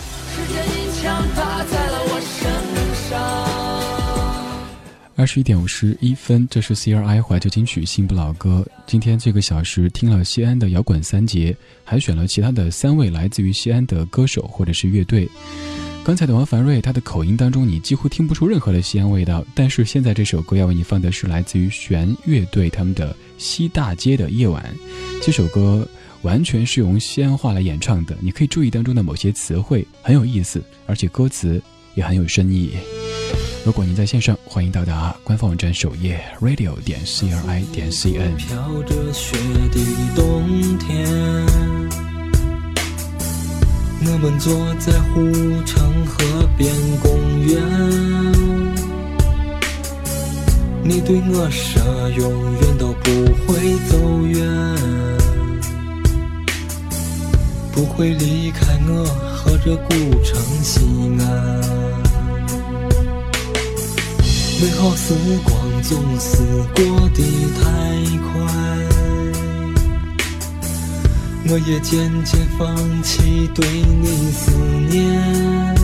[5.15, 8.65] 二十一点五十一分，这是 CRI 怀旧金曲新不老歌。
[8.87, 15.29] 今天这个小时听了西安的摇滚三杰，还选了其他的三位来自于西安的歌手或者是乐队。
[16.09, 19.45] 刚才的王凡瑞，他的口音当中你几乎听不出任何的西安味道。
[19.55, 24.75] 但是现在这首歌要为你放的是来自于弦乐队他们的《西大街的夜晚》，
[25.23, 25.87] 这首歌
[26.23, 28.17] 完全是用西安话来演唱的。
[28.21, 31.63] 你可以注意当中的某些词汇很有意思，而且歌词
[31.95, 32.71] 也很有深意。
[33.63, 38.35] 如果您在线上，欢迎到达官方网站首页 radio 点 c r i 点 c n。
[38.35, 39.37] 飘着雪
[39.71, 39.79] 的
[40.17, 42.08] 冬天。
[44.01, 45.31] 我们坐在护
[45.65, 47.63] 城河边公园，
[50.83, 53.11] 你对我说永远都不
[53.45, 53.97] 会走
[54.27, 54.39] 远，
[57.73, 59.89] 不会离开我和这古
[60.23, 60.81] 城西
[61.21, 61.25] 安。
[64.61, 66.39] 美好时光总是
[66.75, 67.23] 过得
[67.61, 67.63] 太
[68.33, 68.68] 快。
[71.51, 74.51] 我也渐渐放弃对你思
[74.91, 75.75] 念，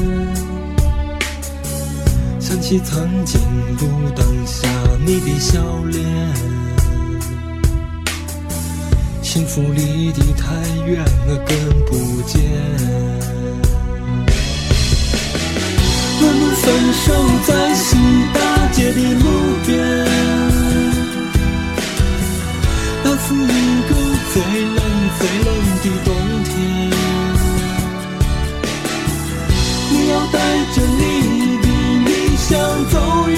[2.38, 3.40] 想起曾经
[3.78, 4.68] 路灯下
[5.06, 5.58] 你的笑
[5.90, 6.04] 脸，
[9.22, 10.54] 幸福离得太
[10.84, 11.56] 远，我跟
[11.86, 12.42] 不见。
[16.20, 17.04] 我们分手
[17.46, 17.96] 在西
[18.34, 18.38] 大
[18.70, 19.24] 街的路
[19.64, 19.72] 边，
[23.02, 23.90] 那是一个
[24.30, 24.34] 最
[24.74, 24.78] 冷
[25.18, 25.48] 最冷
[25.82, 26.08] 的冬
[26.44, 26.52] 天。
[29.90, 30.36] 你要带
[30.74, 31.02] 着你
[31.62, 31.66] 的
[32.04, 32.48] 理想
[32.90, 32.94] 走
[33.28, 33.36] 远，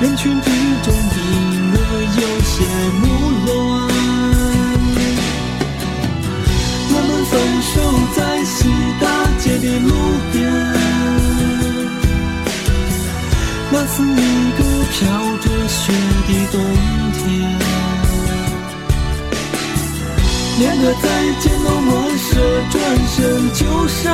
[0.00, 0.46] 人群之
[0.82, 1.16] 中的
[1.72, 1.76] 我
[2.16, 2.54] 有些
[3.00, 3.02] 木
[3.46, 3.48] 乱。
[6.92, 7.32] 我们分
[7.62, 7.72] 手
[8.16, 8.58] 在西
[9.00, 9.04] 大
[9.38, 9.88] 街的路
[10.32, 10.38] 边，
[13.70, 14.14] 那是一
[14.56, 14.60] 个
[14.90, 14.98] 飘
[15.38, 15.80] 着雪
[16.26, 16.54] 的冬
[17.12, 17.20] 天，
[20.60, 21.08] 连个再
[21.40, 22.36] 见都莫舍，
[22.70, 24.12] 转身就闪，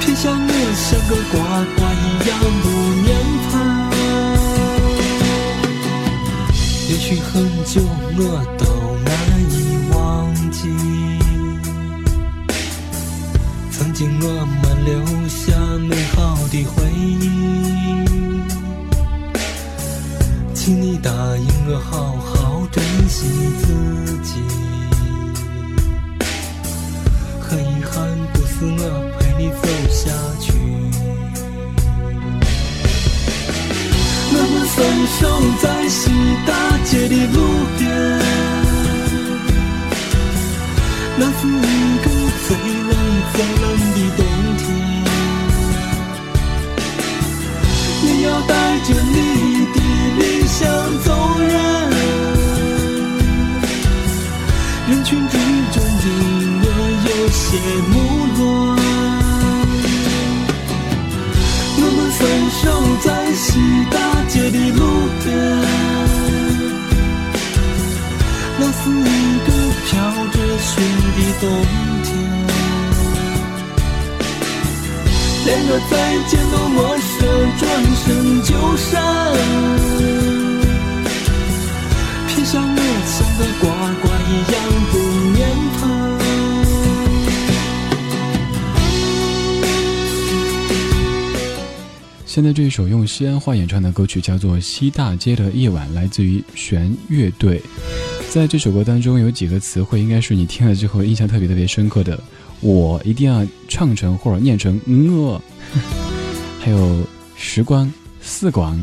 [0.00, 1.36] 撇下我像个瓜
[1.76, 2.30] 瓜一样
[2.62, 2.64] 不
[3.04, 3.08] 念
[3.50, 3.52] 烦。
[6.88, 7.30] 也许很
[7.66, 7.82] 久
[8.16, 8.20] 我
[8.56, 8.64] 都
[9.04, 9.12] 难
[9.50, 9.54] 以
[9.92, 9.98] 忘
[10.50, 10.58] 记，
[13.70, 14.26] 曾经我
[14.62, 14.90] 们留
[15.28, 15.38] 下
[15.86, 16.16] 美好
[16.50, 17.28] 的回忆。
[20.54, 22.39] 请你答应我，好好
[22.72, 23.26] 珍惜
[23.58, 23.64] 自
[24.22, 24.30] 己。
[27.40, 27.96] 很遗憾，
[28.32, 28.82] 不是我
[29.18, 30.02] 陪你走下
[30.40, 30.46] 去。
[34.32, 34.78] 我们分
[35.18, 35.20] 手
[35.60, 35.98] 在西
[36.46, 36.48] 大
[36.84, 37.36] 街的路
[37.76, 37.82] 边，
[41.18, 41.58] 那是一
[41.98, 42.06] 个
[42.46, 42.48] 最
[42.88, 42.90] 冷
[43.32, 43.64] 最冷
[43.94, 44.18] 的冬
[44.58, 44.62] 天。
[48.02, 48.50] 你要带
[48.86, 49.16] 着你
[49.74, 49.76] 的
[50.18, 50.58] 理想
[51.04, 51.08] 走
[51.40, 51.48] 远，
[54.90, 55.38] 人群之
[55.70, 56.04] 中的
[56.62, 56.66] 我
[57.06, 57.46] 有些
[57.92, 57.94] 木
[58.34, 58.42] 乱。
[61.76, 62.20] 我们分
[62.58, 62.62] 手
[63.00, 63.46] 在西
[63.88, 63.94] 大
[64.26, 64.80] 街的路
[65.22, 65.30] 边，
[68.58, 69.00] 那是一
[69.46, 69.48] 个
[69.86, 69.88] 飘
[70.32, 70.68] 着雪
[71.14, 71.42] 的冬
[72.02, 72.08] 天，
[75.46, 75.92] 连个再
[76.26, 77.08] 见都陌生，
[77.60, 77.62] 转
[77.94, 78.04] 身
[78.42, 78.90] 就闪，
[82.26, 82.58] 撇下
[92.26, 97.60] 现在这一首用西安话演唱的歌曲叫做《西大街的夜晚》，来自于弦乐队。
[98.30, 102.22] 在这首歌当中，有几个词汇应该是你听了之后印象特别特别深刻的，
[102.60, 104.80] 我一定要唱成或者念成
[105.24, 105.42] 我。
[106.62, 108.80] 还有时光、四广，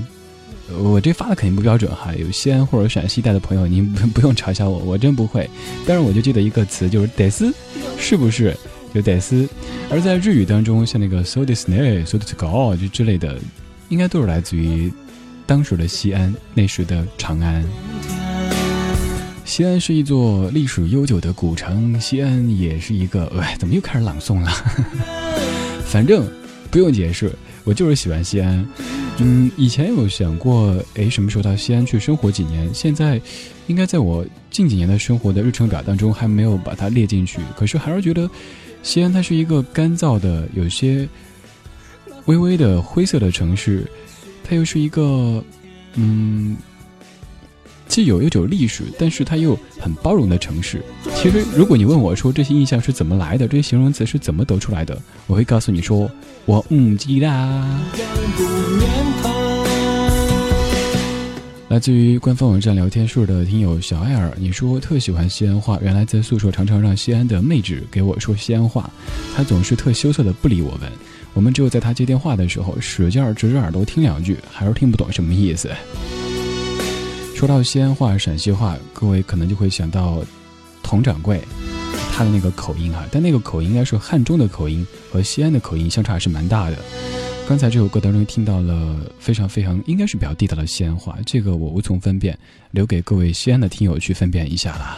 [0.76, 2.14] 我这发的肯定不标准哈。
[2.16, 5.50] 有西安或者陕西带的朋友，您不 不用嘲笑我，我真不会。
[5.86, 7.54] 但是我就记得一个词，就是得斯，
[7.98, 8.56] 是不是？
[8.94, 9.48] 就得斯。
[9.90, 13.38] 而在日语当中，像那个 so this ne so this go 就之类的，
[13.90, 14.92] 应该都是来自于
[15.46, 17.64] 当时的西安，那时的长安。
[19.46, 23.26] 西安是一座历史悠久的古城，西安也是一个……
[23.40, 24.52] 哎，怎么又开始朗诵了？
[25.88, 26.28] 反正
[26.70, 27.32] 不用解释，
[27.64, 28.68] 我就是喜欢西安。
[29.20, 32.74] 嗯，以前有想过，哎，什么时候到西安去生活几年？
[32.74, 33.20] 现在
[33.68, 37.40] 应该在我近几年的生活的日程表当中还没有把它列进去。
[37.56, 38.30] 可是还是觉得。
[38.84, 41.10] 西安它是一个干燥的、有些
[42.26, 43.86] 微微的灰色的城市，
[44.46, 45.44] 它又是一个
[45.96, 46.56] 嗯，
[47.88, 50.84] 既有悠久历史，但是它又很包容的城市。
[51.16, 56.10] 其实，如果你问我说这些印象是怎么来的，这些形容词是怎么得出来的，我会告诉你说，
[56.46, 57.66] 我嗯记啦。
[61.70, 68.90] 来自于官方网站聊天室的听友小艾尔，你说特喜欢西安话，原来在宿舍常常让西安的妹纸给我说西安话，
[69.36, 70.90] 她总是特羞涩的不理我们，
[71.34, 75.70] 我们只有在她接电话的时候使劲指着耳朵听两句，还是听不懂什么意思。
[77.38, 80.24] 说到西安话、陕西话，各位可能就会想到
[80.82, 81.40] 佟掌柜
[82.12, 86.78] 他的那个口音啊，但那个口音应该是汉中的口音，和西安的口音相差还是蛮大的。
[87.48, 92.36] 刚才这首歌当中听到了非常非常应该是比较地道的西安话，这个我无从分辨，
[92.72, 94.98] 留给各位西安的听友去分辨一下啦。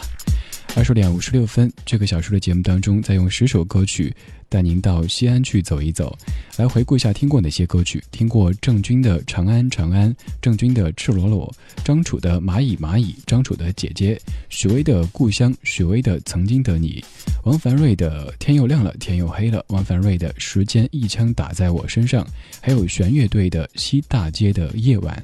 [0.76, 4.14] 二十点五十六分，这个小时的节目当中，再用十首歌曲
[4.48, 6.16] 带您到西安去走一走，
[6.56, 8.02] 来回顾一下听过哪些歌曲。
[8.10, 10.10] 听过郑钧的《长安长安》，
[10.40, 11.52] 郑钧的《赤裸裸》，
[11.84, 14.14] 张楚的《蚂蚁蚂蚁》，张楚的《姐姐》，
[14.48, 17.04] 许巍的《故乡》，许巍的《曾经的你》，
[17.44, 22.24] 王凡瑞的《天又亮了天又黑了》，王凡瑞的《时间一枪打在我身上》，
[22.60, 25.14] 还有弦乐队的《西大街的夜晚》。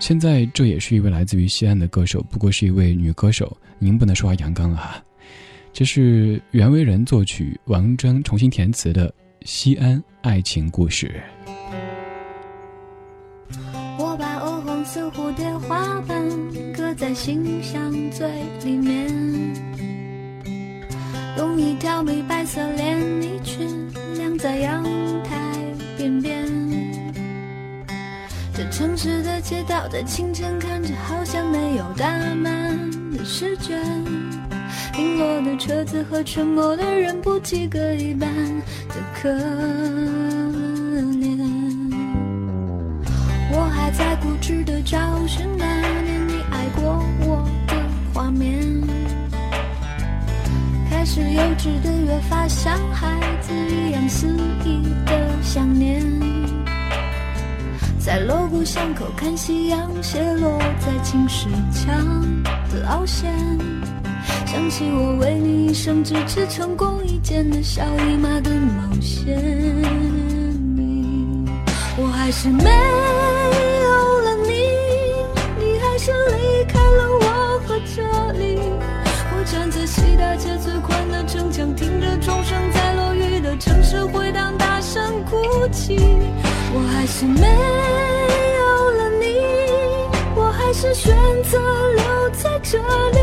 [0.00, 3.54] 现在这也是一位来自于西安的歌手，不过是一位女歌手。
[3.78, 5.02] 您不能说话阳刚了哈，
[5.72, 9.08] 这是袁惟仁作曲，王铮重新填词的
[9.42, 11.20] 《西安爱情故事》。
[13.98, 16.26] 我把鹅黄色蝴蝶花瓣
[16.72, 18.26] 搁在心上最
[18.64, 19.08] 里面，
[21.36, 23.68] 用一条米白色连衣裙
[24.16, 24.84] 晾在阳
[28.78, 32.78] 城市的街道在清晨看着好像没有打满
[33.10, 33.76] 的试卷，
[34.96, 38.32] 零落的车子和沉默的人不及格一般
[38.86, 39.28] 的可
[41.10, 41.36] 怜。
[43.50, 45.64] 我还在固执的找寻那
[46.02, 47.74] 年你爱过我的
[48.14, 48.62] 画面，
[50.88, 54.28] 开始幼稚的越发像孩子一样肆
[54.64, 56.00] 意的想念。
[58.00, 61.94] 在锣鼓巷口看夕阳斜落在青石墙
[62.72, 63.30] 的凹陷，
[64.46, 69.36] 想起我为你一生只织成功一件的小姨妈的冒险。
[70.74, 71.44] 你
[71.98, 74.52] 我还是没有了你，
[75.58, 78.58] 你还是离开了我和这里。
[79.36, 83.07] 我站在西大街最宽的城墙，听着钟声在落
[83.48, 85.96] 的城市回荡，大声哭泣。
[86.74, 87.46] 我还是没
[88.58, 89.40] 有了你，
[90.36, 91.58] 我还是选择
[91.96, 93.18] 留在这里，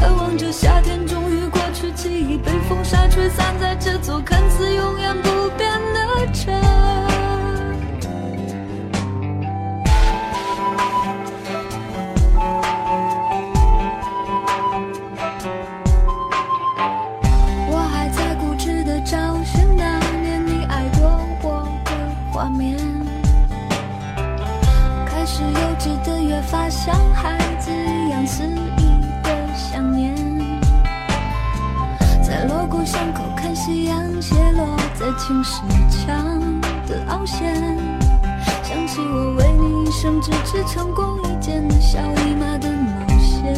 [0.00, 7.15] 盼望着夏天终于过去，记忆被风沙吹散在这座看似永远不变的城。
[33.66, 34.64] 夕阳斜落
[34.94, 35.60] 在青石
[35.90, 36.38] 墙
[36.86, 37.52] 的凹陷，
[38.62, 43.52] 想起我为你一生只织成功一件的小姨妈的冒险。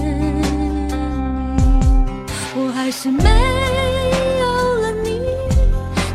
[2.57, 3.23] 我还是没
[4.41, 4.47] 有
[4.81, 5.21] 了你，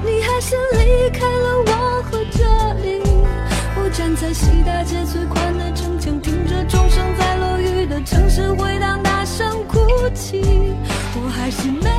[0.03, 2.99] 你还是离开了我和这里。
[3.77, 9.77] 我站在西大街最宽的城墙，听着钟声在落雨的城市回荡，大声哭
[10.15, 10.41] 泣。
[11.15, 11.91] 我还是没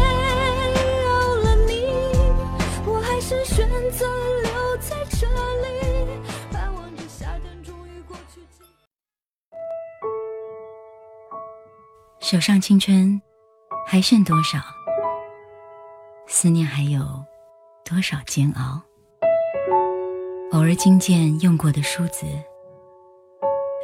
[3.26, 4.04] 是选择
[4.42, 5.26] 留在这
[5.62, 6.20] 里，
[6.52, 8.42] 盼望着夏天终于过去。
[12.20, 13.18] 手上青春
[13.86, 14.58] 还剩多少？
[16.26, 17.00] 思念还有
[17.82, 18.82] 多少煎熬？
[20.52, 22.26] 偶尔惊见用过的梳子，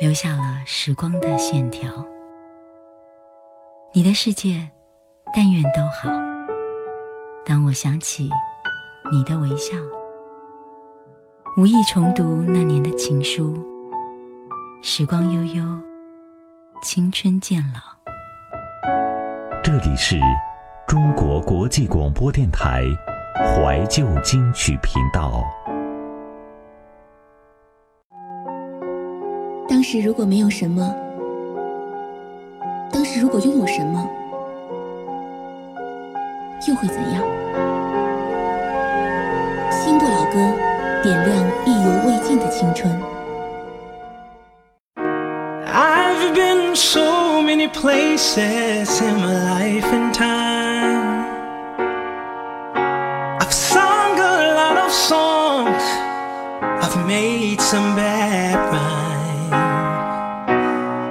[0.02, 1.90] 留下了时光的线条。
[3.94, 4.70] 你的世界，
[5.34, 6.10] 但愿都好。
[7.46, 8.28] 当我想起
[9.12, 9.76] 你的微笑，
[11.56, 13.58] 无意重读那年的情书。
[14.82, 15.64] 时光悠悠，
[16.80, 17.80] 青春渐老。
[19.64, 20.16] 这里是
[20.86, 22.84] 中国国际广播电台
[23.34, 25.44] 怀旧金曲频道。
[29.68, 30.94] 当时如果没有什么，
[32.92, 34.08] 当时如果拥有什么，
[36.68, 37.24] 又会怎样？
[39.89, 40.33] 新不老歌，
[41.03, 42.91] 点亮意犹未尽的青春。
[45.67, 51.25] I've been so many places in my life and time.
[53.39, 55.83] I've sung a lot of songs.
[56.81, 59.53] I've made some bad rhyme.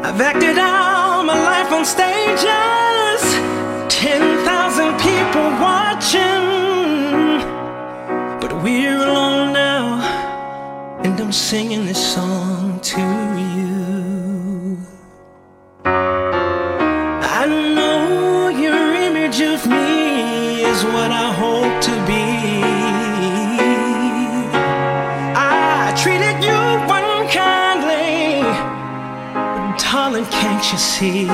[0.02, 2.77] I've acted out my life on stages.
[11.29, 13.01] I'm singing this song to
[13.37, 14.77] you.
[15.85, 22.25] I know your image of me is what I hope to be.
[25.37, 26.61] I treated you
[26.97, 28.41] unkindly,
[29.35, 31.25] but darling, can't you see?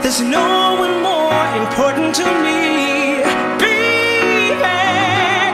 [0.00, 3.24] There's no one more important to me.
[3.58, 4.62] Baby,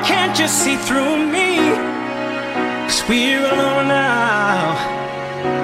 [0.06, 1.43] can't you see through me?
[3.06, 4.78] We're alone now,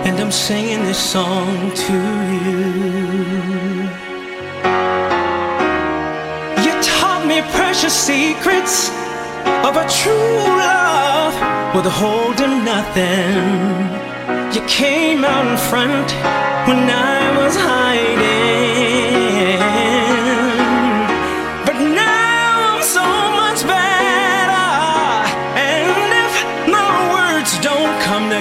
[0.04, 1.92] and I'm singing this song to
[2.44, 2.58] you.
[6.64, 8.90] You taught me precious secrets
[9.64, 10.36] of a true
[10.66, 11.34] love
[11.74, 13.32] with a hold and nothing.
[14.54, 16.12] You came out in front
[16.68, 18.39] when I was hiding.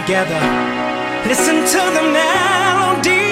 [0.10, 0.41] together.
[1.28, 3.30] Listen to the melody,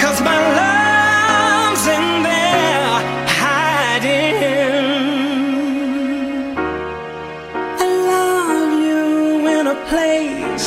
[0.00, 3.00] cause my love's in there
[3.42, 4.36] hiding.
[7.84, 10.66] I love you in a place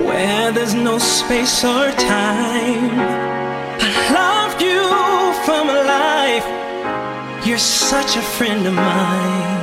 [0.00, 2.98] where there's no space or time.
[3.78, 4.82] I love you
[5.46, 6.48] from life,
[7.46, 9.53] you're such a friend of mine.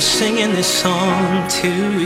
[0.00, 1.68] Singing this song to
[1.98, 2.05] you.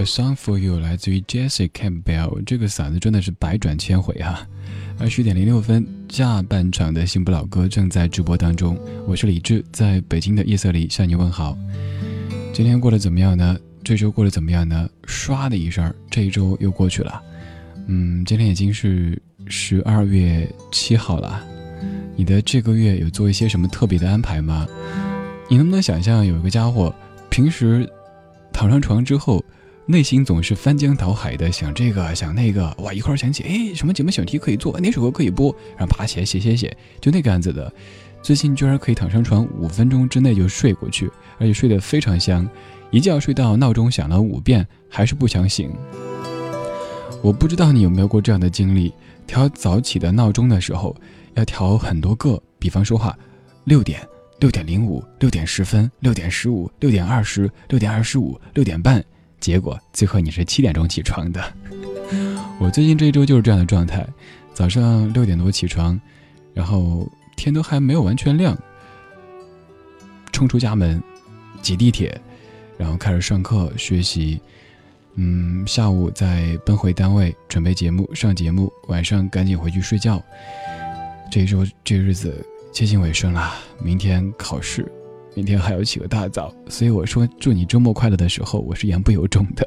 [0.00, 4.48] A Song for You 来自于 Jesse Campbell，这个嗓子真的是百转千回啊！
[4.98, 8.78] 二十点零六分，下半场的新不老歌正在直播当中。
[9.06, 11.54] 我是李志，在北京的夜色里向你问好。
[12.54, 13.58] 今天过得怎么样呢？
[13.84, 14.88] 这周过得怎么样呢？
[15.06, 17.20] 唰的一声，这一周又过去了。
[17.86, 21.44] 嗯，今天已经是十二月七号了。
[22.16, 24.66] 你的这个月有做一些什么特别的安排吗？
[25.50, 26.90] 你能不能想象有一个家伙，
[27.28, 27.86] 平时
[28.50, 29.44] 躺上床之后，
[29.90, 37.72] 内心总是翻江倒海的想这个想那个，哇，一会儿想起哎什么节目选题可以做，哪首歌可以播，然后爬起来写写写，就那个样子的。
[38.22, 42.48] 最近居然可以躺上床五分钟之内就睡过去，而且睡得非常香，
[42.92, 45.72] 一觉睡到闹钟响了五遍还是不想醒。
[47.20, 48.94] 我不知道你有没有过这样的经历，
[49.26, 50.94] 调早起的闹钟的时候
[51.34, 53.18] 要调很多个，比方说话，
[53.64, 54.06] 六点、
[54.38, 59.04] 六点零五、六点十分、六点十五、六点二十、六点二十五、六点半，
[59.40, 61.42] 结果最后你是七点钟起床的。
[62.60, 64.06] 我最近这一周就是这样的状态，
[64.52, 65.98] 早上六点多起床，
[66.52, 68.56] 然后天都还没有完全亮，
[70.30, 71.02] 冲出家门，
[71.62, 72.20] 挤地铁，
[72.76, 74.40] 然后开始上课学习。
[75.14, 80.22] 嗯，下午再奔回单位准备节目上节目，晚上赶紧回去睡觉。
[81.30, 84.90] 这一周这日子接近尾声了，明天考试，
[85.34, 89.66] 明天还要起个大早，所以我说祝你周末快乐的时候，我是言不由衷的。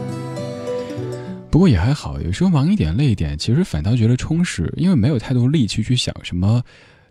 [1.50, 6.62] 不过也还好，有时候忙一点累一点，其实反倒觉得充实，因为没有太多力气去想什么，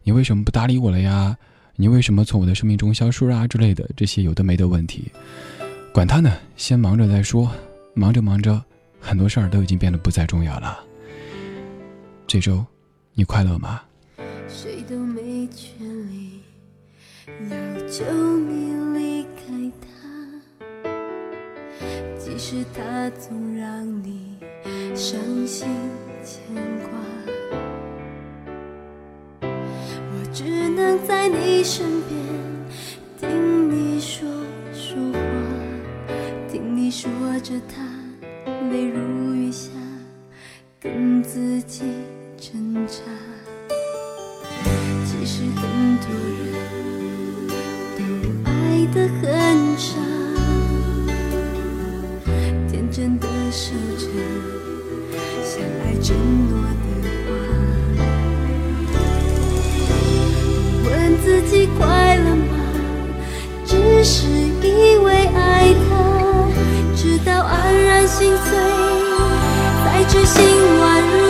[0.03, 1.37] 你为什么不搭理我了呀？
[1.75, 5.11] 你为什么从我的生命中消失啊之类的这些有的没的问题。
[5.93, 7.49] 管他呢，先忙着再说。
[7.95, 8.63] 忙着忙着，
[8.99, 10.79] 很多事儿都已经变得不再重要了。
[12.25, 12.65] 这周，
[13.13, 13.81] 你快乐吗？
[17.99, 20.87] 求你离开他，
[22.17, 24.37] 即使他总让你
[24.95, 25.67] 伤心
[26.23, 26.39] 牵
[26.79, 26.89] 挂。
[29.41, 32.17] 我只能在你身边，
[33.19, 34.25] 听你说
[34.71, 35.19] 说话，
[36.49, 37.11] 听你说
[37.43, 37.83] 着他
[38.71, 39.71] 泪如雨下，
[40.79, 41.83] 跟自己
[42.37, 43.01] 挣扎。
[45.03, 46.07] 其实很多
[46.39, 46.48] 人
[48.79, 49.91] 爱的很傻，
[52.71, 54.07] 天真的守着
[55.43, 56.15] 相爱承
[56.47, 56.87] 诺的
[57.25, 57.27] 话。
[60.85, 60.87] 问
[61.25, 62.55] 自己快乐吗？
[63.65, 64.25] 只是
[64.63, 66.47] 因为爱他，
[66.95, 67.51] 直到黯
[67.83, 68.57] 然心碎，
[69.83, 70.41] 才知心
[70.77, 71.28] 乱如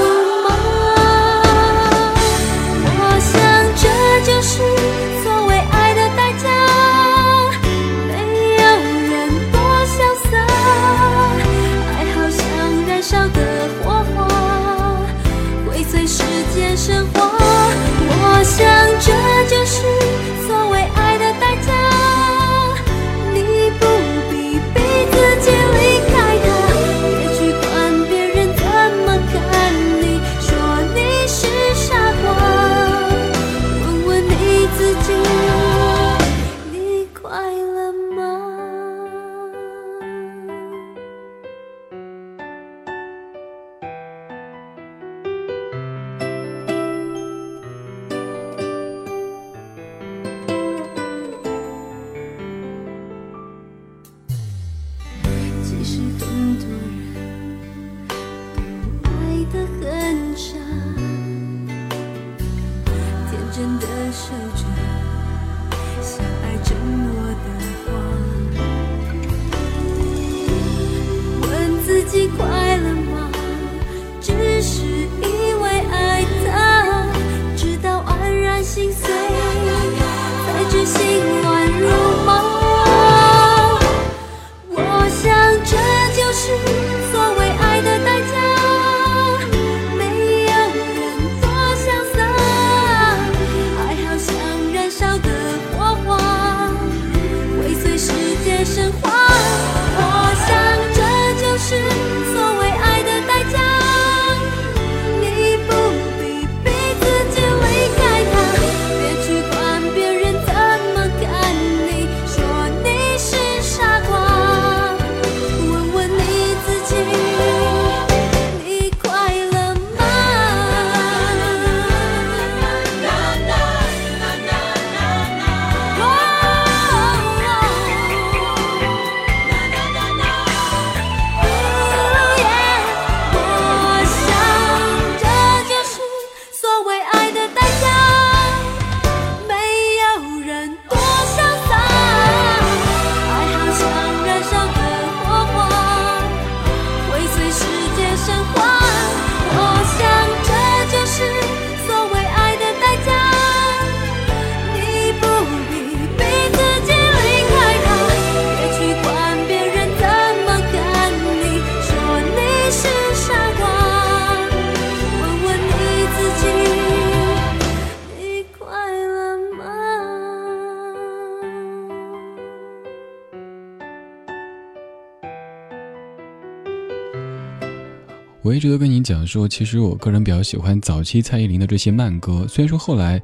[178.59, 183.21] 一直都跟你讲说，其实我个人比较喜欢早期蔡依林的这些慢歌，虽然说后来，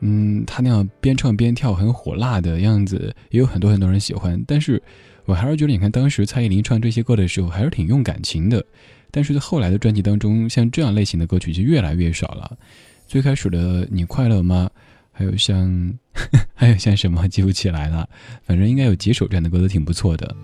[0.00, 4.82] 嗯，她那样边唱边跳很火辣的样子，也有很多很多人喜欢，但是
[5.24, 8.62] 我还是觉得，你看当时蔡依林唱这些歌的时候，还是挺用感情的。
[9.10, 12.58] 但是在后来的专辑当中，像这样类型的歌曲就越来越少了。
[13.06, 14.68] 最开始的你快乐吗？
[15.10, 15.98] 还有像，
[16.52, 18.06] 还有像什么记不起来了，
[18.44, 20.36] 反正应该有几首这样的歌都挺不错的。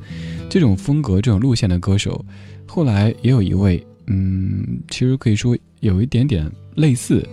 [0.48, 2.24] 这种风格、这种路线的歌手，
[2.66, 7.26] 后来也有一位，嗯，其实可以说有一点点类似。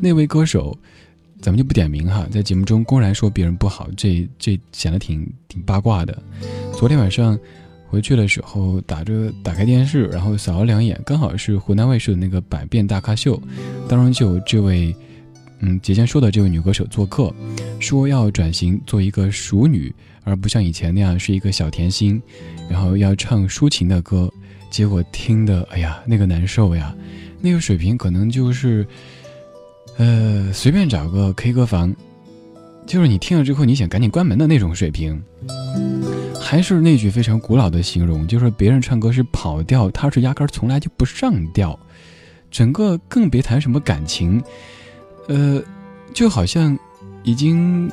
[0.00, 0.76] 那位歌手，
[1.40, 6.22] 咱们就不点名哈，在节目中公然说别人不好，这这显得挺挺八卦的。
[6.76, 7.38] 昨天晚上
[7.88, 13.36] 回去的时候，打着打开电视，然后扫了两眼，刚好是湖南卫视的那个《百变大咖秀》，
[13.88, 14.94] 当中就有这位。
[15.60, 17.34] 嗯，节前说的这位女歌手做客，
[17.80, 19.90] 说要转型做一个熟女，
[20.22, 22.20] 而不像以前那样是一个小甜心，
[22.68, 24.30] 然后要唱抒情的歌。
[24.70, 26.94] 结果听的，哎呀，那个难受呀，
[27.40, 28.86] 那个水平可能就是，
[29.96, 31.94] 呃，随便找个 K 歌房，
[32.86, 35.22] 就是你听了之后你想赶紧关门的那种水平。
[36.40, 41.76] 还是那句非常古老的形容，就是别人唱歌是跑调，他是压根儿从来就不上调，
[42.52, 44.40] 整个更别谈什么感情。
[45.26, 45.60] 呃，
[46.14, 46.78] 就好像
[47.24, 47.90] 已经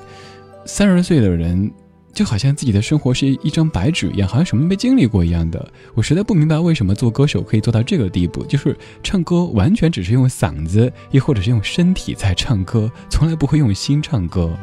[0.66, 1.72] 三十岁的人，
[2.14, 5.68] 就好像自己的生活是一张白纸一样，好像什么没经历过一样的。
[5.96, 14.56] 我实在不明白为什么做歌手可以做到这个地步，就是唱歌完全只是用嗓子，亦或者是用身体在唱歌，从来不会用心唱歌。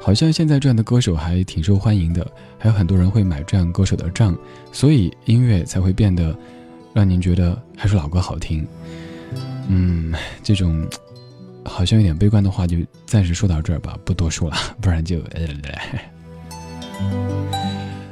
[0.00, 2.24] 好像现在这样的歌手还挺受欢迎的，
[2.56, 4.38] 还有很多人会买这样歌手的账，
[4.70, 6.32] 所以音乐才会变得
[6.94, 8.64] 让您觉得还是老歌好听。
[9.68, 10.86] 嗯，这种。
[11.66, 15.20] 好像有点悲观的话，就暂时说到这儿吧，不多说了， 不然就。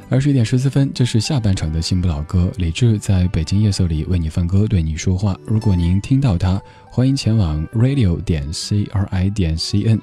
[0.07, 5.35] 二十一点十四分，这是下半场的新不老歌，李志在北京夜色里为你放歌，对你说话。
[5.45, 9.99] 如果您听到它，欢迎前往 radio 点 c r i 点 c n，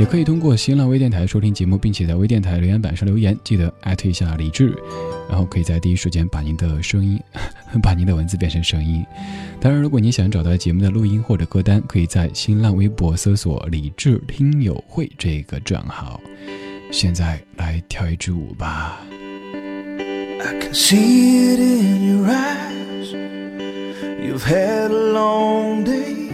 [0.00, 4.74] 也可以通过新浪微电台收听节目，并且在微电台留言板上留言，记得艾特一下李志。
[5.28, 7.20] 然后可以在第一时间把您的声音，
[7.82, 9.04] 把您的文字变成声音。
[9.60, 16.18] 当然，如果你想找到节目的录音或者歌单，可以在新浪微博搜索“李志听友会”这个账号。
[16.90, 18.98] 现在来跳一支舞吧。
[20.46, 23.10] I can see it in your eyes.
[24.24, 26.30] You've had a long day.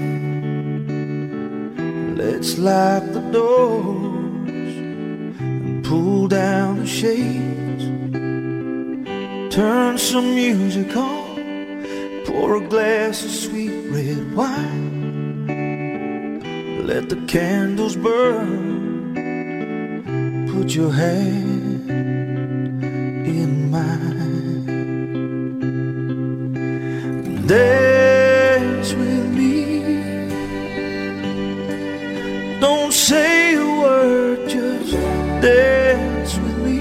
[2.22, 4.76] Let's lock the doors
[5.40, 7.84] and pull down the shades.
[9.54, 11.32] Turn some music on.
[12.26, 15.46] Pour a glass of sweet red wine.
[16.86, 19.14] Let the candles burn.
[20.52, 21.61] Put your hand
[23.24, 24.66] in mine.
[27.46, 29.80] Dance with me.
[32.60, 34.92] Don't say a word, just
[35.40, 36.36] dance.
[36.38, 36.80] With me.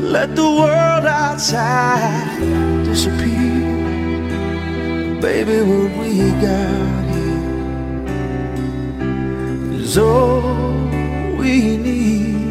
[0.00, 2.38] Let the world outside
[2.84, 3.68] disappear.
[5.20, 7.42] Baby, what we got here
[9.80, 10.88] is all
[11.38, 12.47] we need.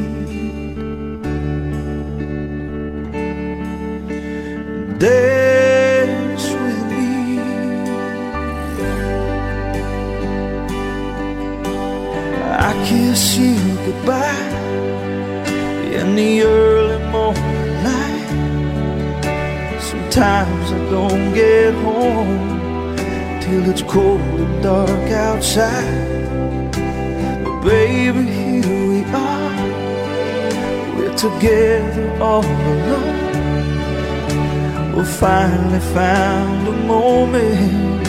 [5.00, 7.40] Dance with me.
[12.58, 14.56] I kiss you goodbye
[15.94, 18.28] in the early morning light.
[19.80, 22.98] Sometimes I don't get home
[23.40, 26.32] till it's cold and dark outside.
[27.44, 29.58] But baby, here we are.
[30.98, 33.17] We're together all alone.
[34.98, 38.08] We finally found a moment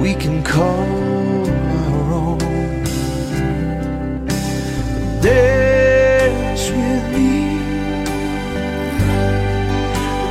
[0.00, 1.46] we can call
[1.78, 2.38] our own.
[5.22, 7.60] Dance with me.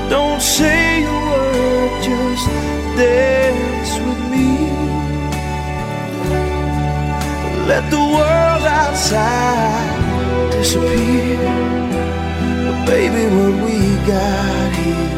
[0.10, 2.46] Don't say a word, just
[2.98, 4.52] dance with me.
[7.70, 11.89] Let the world outside disappear.
[12.90, 15.14] Baby, what we got here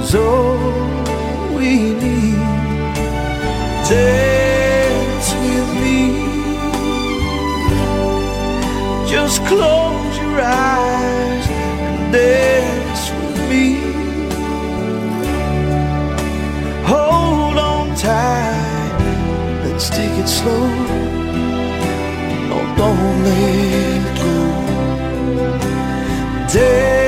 [0.00, 1.68] is all we
[2.02, 2.38] need.
[3.86, 6.00] Dance with me.
[9.06, 13.66] Just close your eyes and dance with me.
[16.86, 18.96] Hold on tight,
[19.62, 20.68] let's take it slow.
[22.48, 23.53] No, don't let
[26.54, 27.03] day.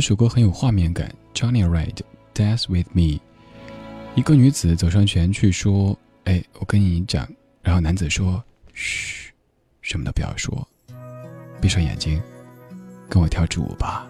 [0.00, 1.98] 这首歌很有画面感，Johnny Red
[2.34, 3.20] Dance with Me。
[4.14, 5.94] 一个女子走上前去说
[6.24, 7.28] ：“哎，我跟你讲。”
[7.60, 9.30] 然后男子说：“嘘，
[9.82, 10.66] 什么都不要说，
[11.60, 12.18] 闭上眼睛，
[13.10, 14.08] 跟我跳支舞吧。”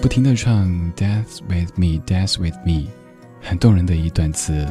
[0.00, 2.88] 不停的唱 Dance with me, Dance with me，
[3.42, 4.66] 很动人的一段词。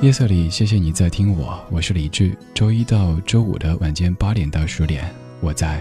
[0.00, 2.38] 夜色里，谢谢你在听我，我是李志。
[2.54, 5.80] 周一到周五的晚间八点到十点，我在。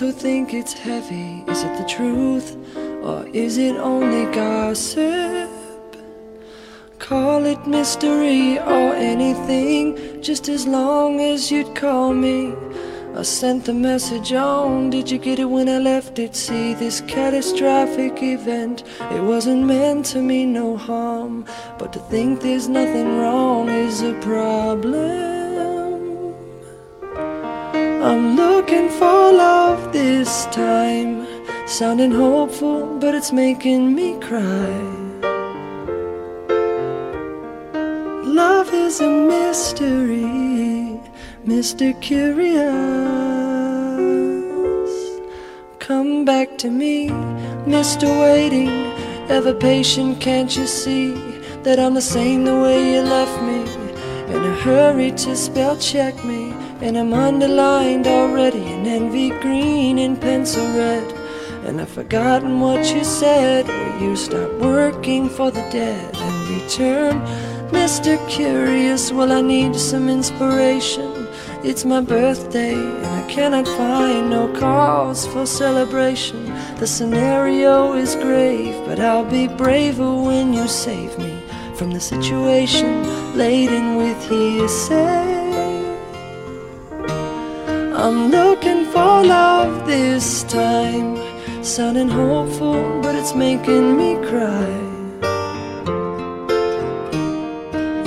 [0.00, 2.56] Who think it's heavy, is it the truth
[3.04, 5.50] or is it only gossip?
[6.98, 12.54] Call it mystery or anything, just as long as you'd call me.
[13.14, 14.88] I sent the message on.
[14.88, 16.34] Did you get it when I left it?
[16.34, 18.84] See this catastrophic event.
[19.12, 21.44] It wasn't meant to mean no harm.
[21.78, 25.39] But to think there's nothing wrong is a problem.
[28.02, 31.26] I'm looking for love this time.
[31.66, 35.00] Sounding hopeful, but it's making me cry.
[38.24, 40.80] Love is a mystery.
[41.46, 41.98] Mr.
[42.02, 42.70] Curious,
[45.78, 47.08] come back to me,
[47.66, 48.06] Mr.
[48.20, 48.68] Waiting,
[49.30, 51.12] ever patient, can't you see
[51.62, 53.60] that I'm the same the way you left me?
[54.34, 56.49] In a hurry to spell check me,
[56.82, 61.12] and I'm underlined already in envy green in pencil red.
[61.66, 67.20] And I've forgotten what you said, Will you stop working for the dead and return.
[67.70, 68.16] Mr.
[68.28, 71.28] Curious, well, I need some inspiration.
[71.62, 76.46] It's my birthday and I cannot find no cause for celebration.
[76.76, 81.38] The scenario is grave, but I'll be braver when you save me
[81.74, 85.39] from the situation laden with hearsay.
[88.02, 91.18] I'm looking for love this time,
[91.62, 94.70] sounding hopeful, but it's making me cry.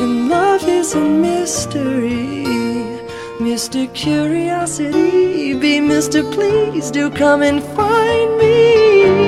[0.02, 2.44] And love is a mystery.
[3.38, 3.86] Mr.
[3.94, 6.24] Curiosity, be Mr.
[6.34, 9.23] Please do come and find me.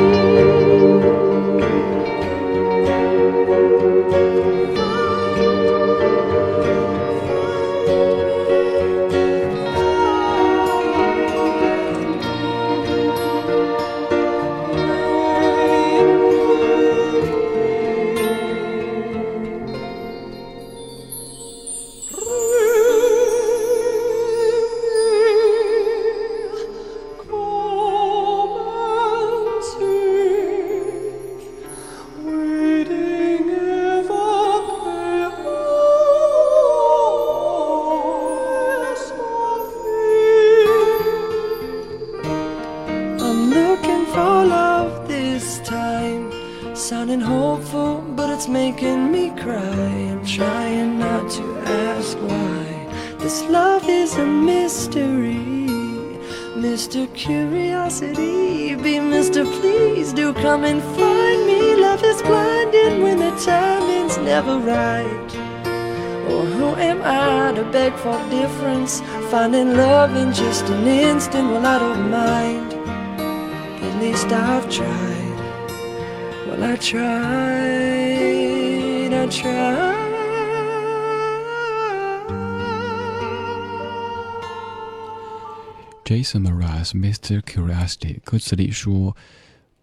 [86.85, 87.41] Jason Mraz Mr.
[87.41, 89.15] Curiosity 歌词里说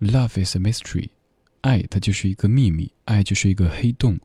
[0.00, 1.08] ：“Love is a mystery，
[1.62, 4.18] 爱它就是一个秘密，爱就是一个黑洞。”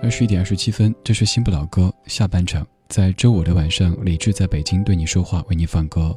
[0.00, 2.66] 二十一点二十七分，这是新不老歌下半场。
[2.88, 6.16] 在周五的晚上，李志在北京对你说话，为你放歌。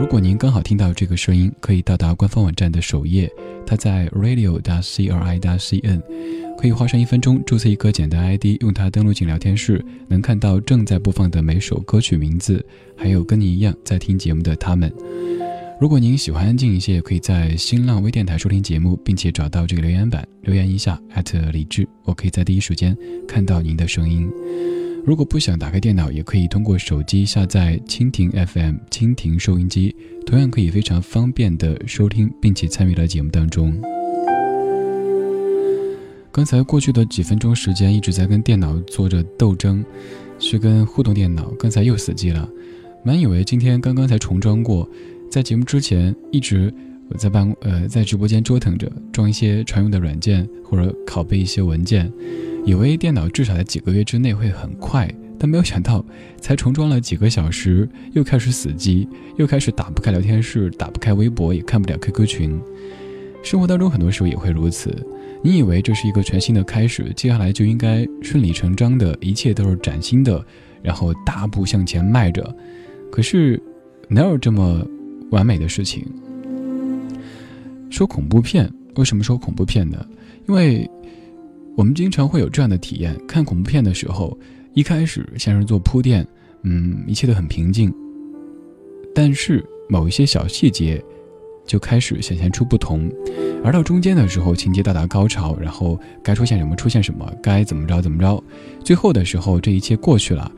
[0.00, 3.30] 如果您刚好听到这个声音，可以到达官方网站的首页，
[3.66, 4.58] 它在 radio.
[4.80, 5.58] c r i.
[5.58, 6.02] c n，
[6.56, 12.64] 可以花上一分钟注册一个简单 ID，用它登录进聊天室，能看到正在播放的每首歌曲名字，
[12.96, 14.90] 还有跟你一样在听节目的他们。
[15.78, 20.98] 如果您喜欢安静一些，也可以在新浪微电台收听节目，并且找到这个留言板，留言一下
[21.52, 22.96] 李志，我可以在第一时间
[23.28, 24.30] 看到您的声音。
[25.04, 29.94] 如果不想打开电脑，也可以通过手机下载蜻蜓 FM 蜻蜓收音机，
[30.26, 33.74] 同样可以非常方便的收听，并且参与到节目当中。
[36.30, 39.84] 刚才过去的几分钟时间一直在跟电脑做着斗争，
[40.38, 42.48] 去跟互动电脑，刚才又死机了。
[43.02, 44.88] 满以为今天刚刚才重装过，
[45.30, 46.72] 在节目之前一直
[47.16, 52.12] 在办呃在直播间折腾着装一些常用的软件或者拷贝一些文件。
[52.64, 56.04] 以为电脑至少在几个月之内会很快，但没有想到，
[56.40, 62.60] 才重装了几个小时，又开始死机，又开始打不开聊天室，打不开微博，也看不了 QQ 群。
[63.42, 64.94] 生活当中很多时候也会如此。
[65.42, 70.44] 你以为这是一个全新的开始，接下来就应该顺理成章的，一切都是崭新的，
[70.82, 72.54] 然后大步向前迈着。
[73.10, 73.60] 可是，
[74.08, 74.86] 哪有这么
[75.30, 76.04] 完美的事情？
[77.88, 80.04] 说恐怖片，为什么说恐怖片呢？
[80.46, 80.88] 因为
[81.76, 84.38] 我们经常会有这样的体验：看恐怖片的时候，
[84.74, 86.26] 一开始像是做铺垫，
[86.62, 87.92] 嗯，一切都很平静。
[89.14, 91.02] 但是某一些小细节，
[91.66, 93.10] 就开始显现出不同。
[93.64, 98.42] 而到中间的时候，情节到达高潮，然后该出现什么出现什么，该怎么着怎么着。
[98.84, 100.52] 最后的时候，这一切过去了，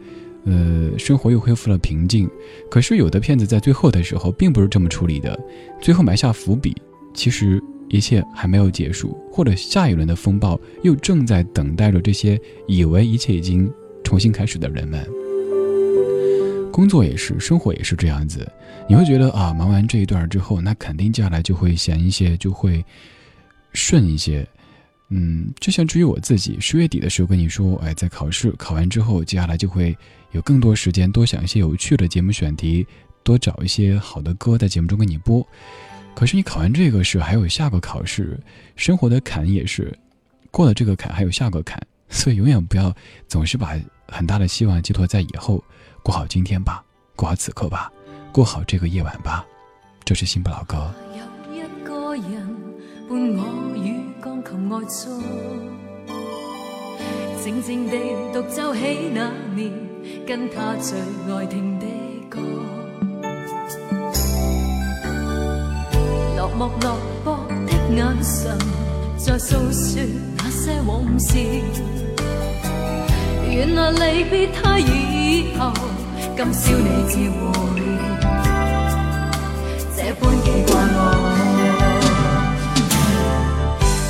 [0.45, 2.29] 呃，生活又恢复了平静。
[2.71, 5.39] 可是有的片子在最后的时候并不是这么处理的，
[5.81, 6.77] 最后埋下伏笔，
[7.15, 7.63] 其实
[7.93, 13.71] 一切还没有结束，或者下一轮的风暴又正在等待着这些以为一切已经
[14.03, 15.07] 重新开始的人们。
[16.73, 18.51] 工作也是，生活也是这样子。
[18.89, 22.83] 你会觉得啊，忙完这一段之后，那肯定接下来就会闲一些，就会
[23.75, 24.49] 顺一些。
[25.11, 29.95] 嗯，就像至于我自己，十月底的时候跟你说，哎，在考试考完之后，接下来就会
[30.31, 32.87] 有更多时间，多想一些有趣的节目选题，
[33.23, 35.47] 多找一些好的歌在节目中给你播。
[36.15, 38.39] 可是你考完这个试，还有下个考试，
[38.77, 39.93] 生活的坎也是
[40.51, 42.95] 过了这个坎，还有下个坎，所以永远不要
[43.27, 43.77] 总是把
[44.09, 45.63] 很大的希望寄托在以后。
[46.05, 46.85] 过好今天吧，
[47.15, 47.91] 过好此刻吧，
[48.33, 49.47] 过好这个夜晚吧。
[50.05, 50.93] 这是新不老歌。
[57.43, 57.99] 静静地
[58.33, 59.73] 独奏起那年
[60.27, 60.99] 跟他最
[61.33, 61.87] 爱听的
[66.59, 66.87] 落寞落
[67.25, 67.27] 寞
[67.67, 68.59] 的眼神，
[69.17, 70.03] 在诉说
[70.37, 71.39] 那些往事。
[73.49, 75.73] 原来离别他以后。
[76.35, 77.29] 今宵你自会
[79.95, 80.99] 这般记挂我，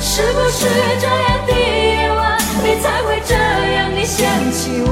[0.01, 0.59] 是不是
[0.99, 2.17] 这样的夜晚，
[2.63, 4.17] 你才会这样的想
[4.51, 4.89] 起我？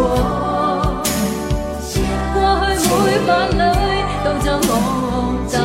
[2.34, 2.38] 过
[2.76, 3.64] 去每晚里
[4.24, 4.70] 都将我
[5.50, 5.56] 等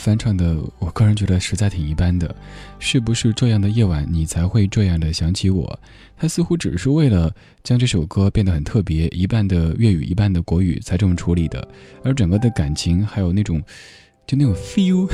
[0.00, 2.34] 翻唱的，我个人觉得实在挺一般的。
[2.78, 5.78] 是不是这样的夜晚，你才会这样的想起我？
[6.16, 7.32] 他似乎只是为了
[7.62, 11.66] 将这首歌变得很特别，一半的粤语，一半的国语才这么处理的。
[12.02, 13.62] 而整个的感情，还有那种，
[14.26, 15.08] 就那种 feel，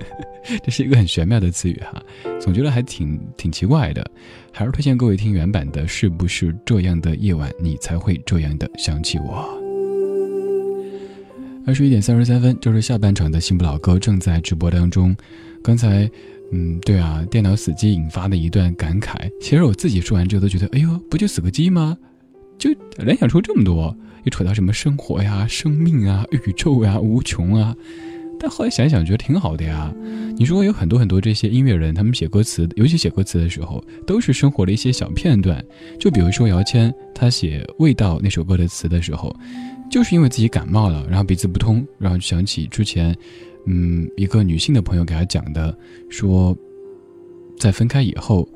[0.64, 2.02] 这是一个很玄妙的词语哈，
[2.40, 4.10] 总觉得还挺挺奇怪的。
[4.50, 5.86] 还是推荐各位听原版的。
[5.86, 9.61] 是不是这样的夜晚，你才会这样的想起我？
[11.64, 15.16] 二十一点三十三分，就是下半场的新不老歌正在直播当中。
[15.62, 16.10] 刚才，
[16.50, 19.30] 嗯，对啊，电脑死机引发的一段感慨。
[19.40, 21.96] 其实我自己说完之后都觉得，哎呦，不就死个机吗？
[22.58, 27.76] 就联想出这么多，又扯到什么生活呀、生命啊、 宇宙呀、无穷啊。
[28.40, 29.94] 但后来想想，觉得挺好的呀。
[30.36, 35.64] 你说有很多很多这些音乐人，他们写歌词，尤其写歌词的时候，都是生活的一些小片段。
[35.96, 39.32] 就比如说姚谦，他写《味道》那首歌的词的时候。
[39.92, 43.14] 就是因为自己感冒了，然后鼻子不通，然后想起之前，
[43.66, 45.76] 嗯，一个女性的朋友给他讲的，
[46.08, 46.56] 说，
[47.58, 48.48] 在分开以后，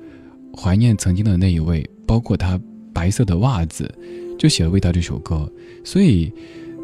[0.57, 2.59] 怀念曾经的那一位，包括他
[2.95, 3.95] 白色的袜子，
[4.39, 5.47] 就写了《味道》这首歌。
[5.85, 6.33] 所以，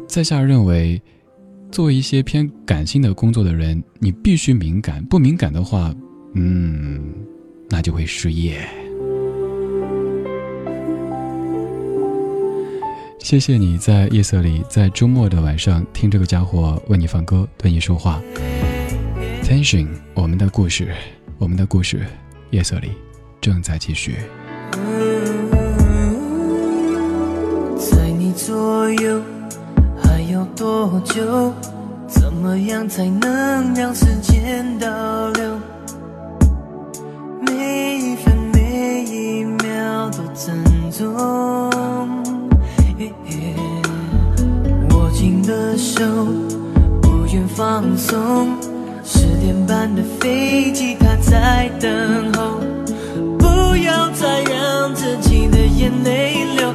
[0.07, 1.01] 在下认为，
[1.71, 5.91] 做一些偏感性的工作的人，你必须敏感，不敏感的话，
[6.35, 7.01] 嗯，
[7.71, 8.61] 那就会失业。
[13.23, 18.21] 谢谢你在夜色里，在周末的晚上听这个家伙为你放歌，对你说话。
[19.41, 20.93] Tension，我们的故事，
[21.37, 22.05] 我们的故事，
[22.49, 22.91] 夜色里
[23.39, 24.17] 正在继续。
[27.77, 29.21] 在你左右
[30.03, 31.53] 还有多久？
[32.05, 35.59] 怎么样才能让时间倒流？
[37.39, 41.92] 每一分每一秒都珍重。
[45.43, 46.03] 的手，
[47.01, 48.57] 不愿放松。
[49.03, 52.59] 十点半的飞机，它在等候。
[53.37, 56.73] 不要再让自己的眼泪流，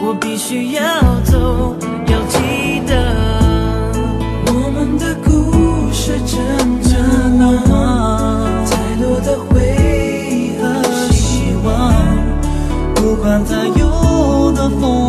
[0.00, 0.82] 我必须要
[1.24, 1.74] 走，
[2.06, 2.92] 要记得
[4.46, 8.46] 我们的故事真正的吗？
[8.70, 8.72] 太
[9.02, 9.76] 多的回
[10.30, 10.64] 忆和
[11.10, 11.92] 希望，
[12.94, 13.92] 不管再有。
[14.54, 15.08] 多疯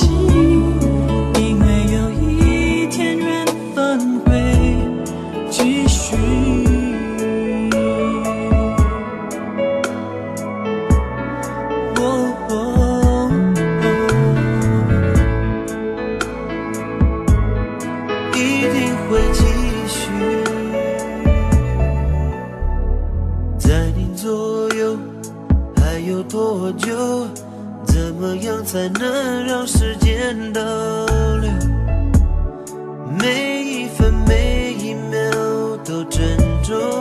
[36.71, 37.00] true.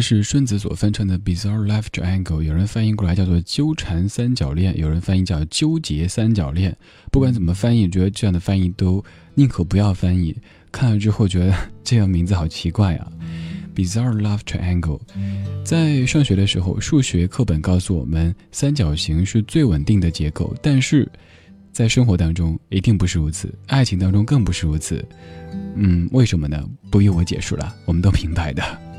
[0.00, 6.76] 是顺子所翻唱的《Bizarre Life Triangle》，有人翻译过来叫做“纠缠三角恋”，有人翻译叫“纠结三角恋”。
[7.10, 9.04] 不管怎么翻译，觉得这样的翻译都
[9.34, 10.36] 宁可不要翻译。
[10.72, 13.12] 看了之后觉得 这样名字好奇怪啊，
[13.76, 14.98] 《Bizarre Life Triangle》。
[15.64, 21.10] 在上学的时候，数学课本告诉我们，三角形是最稳定的结构，但是
[21.72, 25.04] 在生活当中一定不是如此，爱情当中更不是如此。
[25.74, 26.64] 嗯，为什么呢？
[26.90, 28.89] 不用我解释了，我们都明白的。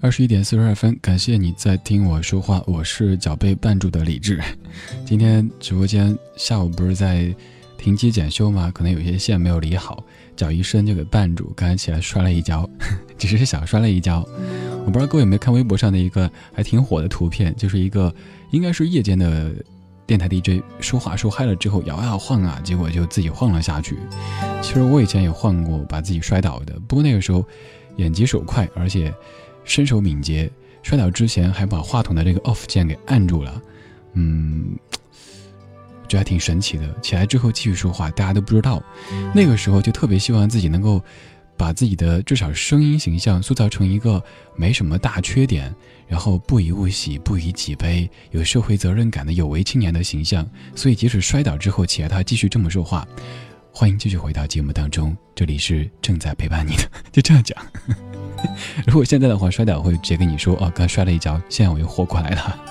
[0.00, 4.40] 二十一点四十二分，感谢你在听我说话，我是脚被绊住的李志。
[5.04, 7.34] 今天直播间下午不是在
[7.76, 8.70] 停机检修吗？
[8.72, 10.04] 可能有些线没有理好，
[10.36, 12.68] 脚一伸就给绊住，刚才起来摔了一跤，
[13.18, 14.24] 只是小摔了一跤。
[14.86, 18.14] 我不知道各位有没有看微博上的一个还挺火的图片，就是一个
[18.52, 19.52] 应该是夜间的
[20.06, 23.96] 电台 DJ 说话说嗨了之后摇呀晃啊，结果就自己晃了下去。
[24.62, 27.44] 其实我以前也晃过，把自己摔倒的，不过那个时候
[27.96, 29.12] 眼疾手快，而且。
[29.68, 30.50] 身手敏捷，
[30.82, 33.62] 摔倒之前还把话筒的这个 off 键给按住了，
[34.14, 34.74] 嗯，
[36.08, 37.00] 觉得还挺神奇的。
[37.02, 38.82] 起来之后继续说话，大家都不知道。
[39.34, 41.04] 那个时候就特别希望自己能够
[41.54, 44.22] 把自己的至少声音形象塑造成一个
[44.56, 45.72] 没什么大缺点，
[46.08, 50.48] 然后不以物喜，不以己悲，有社会责任感的有为青年的形象。
[50.74, 53.06] 所以即使摔倒之后，起来他继续这么说话。
[53.72, 56.82] 欢迎继续回到节目当中，这里是正在陪伴你的，
[57.12, 57.56] 就这样讲。
[58.86, 62.64] 如果现在的话摔倒，会直接跟你说：“哦，刚摔了一跤，现在我又活过来了。”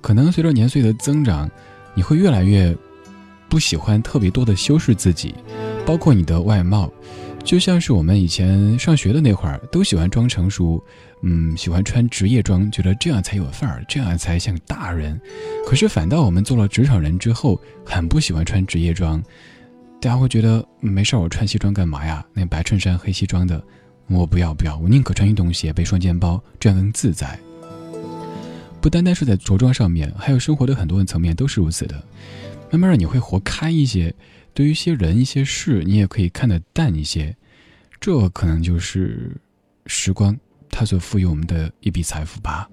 [0.00, 1.50] 可能随着年岁的增长，
[1.94, 2.76] 你会越来越
[3.48, 5.34] 不喜欢特别多的修饰自己，
[5.84, 6.90] 包括你的外貌。
[7.42, 10.82] 就像是我们以前上学的那会儿，都喜欢装成熟，
[11.22, 15.20] 嗯，喜欢穿职业装，觉得这样才有范儿，这样才像大人。
[15.66, 19.22] 可是反倒我们做了职场人之后，很不喜欢穿职业装。
[20.00, 22.24] 大家会觉得没事，我穿西装干嘛呀？
[22.34, 23.60] 那白衬衫黑西装的，
[24.08, 27.36] 我不要不要，我宁可穿运动鞋背双肩包，这样更自在。
[28.80, 32.00] 不单单是在着装上面，还有生活的很多层面都是如此的。
[32.70, 34.14] 慢慢的你会活开一些，
[34.52, 37.34] 对于一些人一些事，你也可以看得淡一些。
[37.98, 39.32] 这可能就是
[39.86, 40.36] 时光
[40.78, 42.68] 它所赋予我们的一笔财富吧。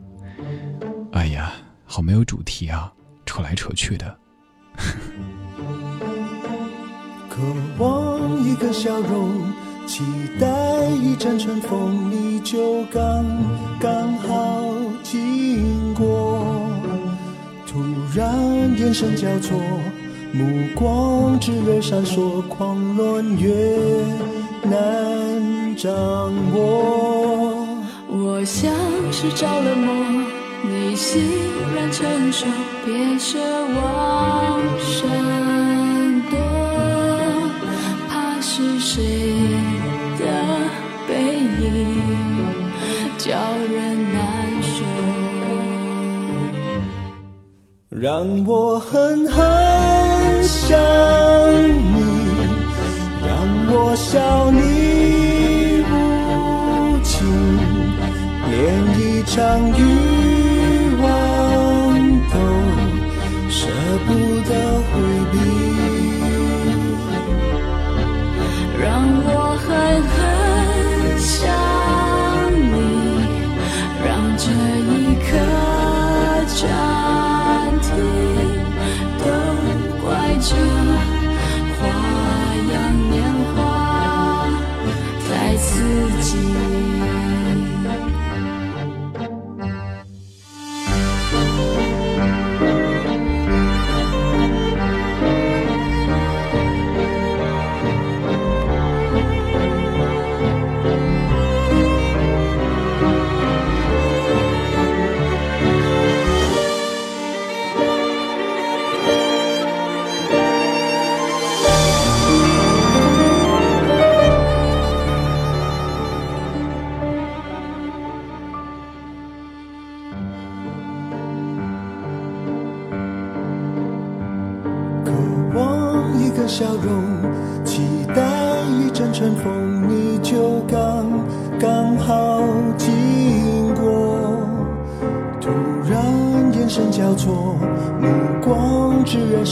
[1.13, 1.53] 哎呀，
[1.85, 2.91] 好没有主题啊，
[3.25, 4.13] 扯来扯去的。
[7.29, 7.41] 渴
[7.77, 9.31] 望一个笑容，
[9.87, 10.03] 期
[10.37, 13.25] 待一阵春风，你就刚
[13.79, 14.65] 刚好
[15.01, 16.45] 经过。
[17.65, 17.81] 突
[18.13, 19.57] 然眼神交错，
[20.33, 23.49] 目光炽热闪烁，狂乱越
[24.63, 25.91] 难掌
[26.53, 27.52] 握。
[28.15, 28.71] 我像
[29.11, 29.91] 是着了魔，
[30.61, 31.19] 你欣
[31.75, 32.45] 然承受，
[32.85, 33.39] 别奢
[33.75, 35.09] 望闪
[36.29, 36.37] 躲，
[38.07, 39.01] 怕是谁
[40.19, 40.23] 的
[41.07, 41.11] 背
[41.59, 41.65] 影
[43.17, 43.31] 叫
[43.71, 44.75] 人难受。
[47.89, 50.77] 让我狠狠想
[59.35, 59.92] 相遇。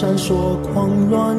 [0.01, 1.37] 闪烁，狂乱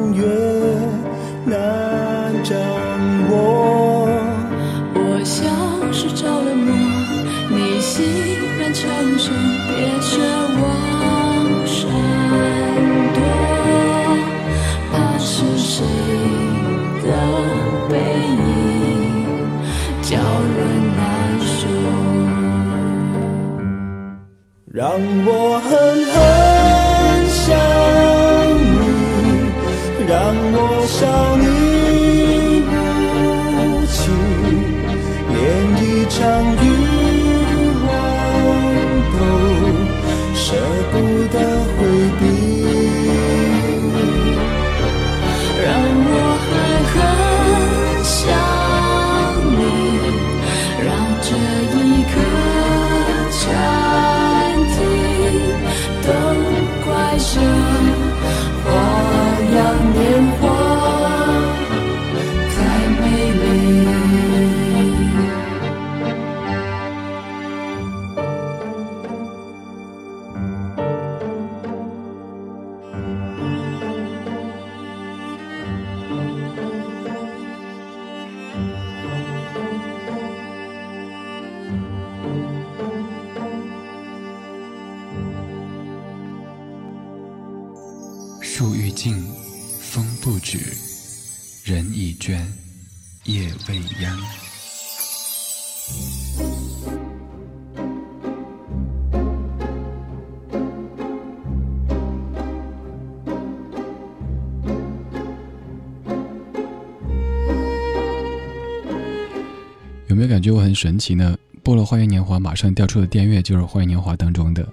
[110.43, 111.37] 觉我很神奇呢？
[111.63, 114.67] 播了《花样年华》，马上调出的电乐就是《花样年华》当中的。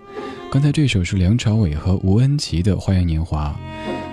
[0.51, 3.57] 刚才这首是梁朝伟和吴恩琪的《花样年华》。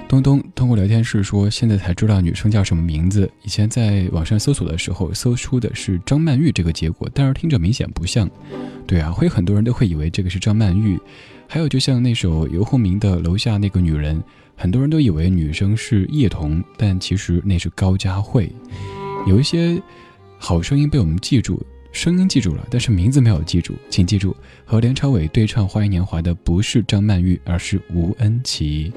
[0.07, 3.27] 东东通过聊天室说，现在才知道女生叫什么名字。
[3.41, 8.29] 以前在网上搜索的时候，搜出的是张曼玉这个结果，但是听着明显不像。
[8.85, 10.99] 对啊，会很多人都会以为这个是张曼玉。
[11.47, 14.17] 还有，就像那首游鸿明的《楼下那个女人》，
[14.55, 18.51] 很多人都以为女生是叶童，但其实那是高佳慧。
[19.25, 19.81] 有一些
[20.37, 21.65] 好声音被我们记住。
[21.93, 24.35] 声音记住了，但是名字没有记住，请记住，
[24.65, 28.93] 和梁朝伟对唱《花样年华》的不是张曼玉，而是吴恩琪。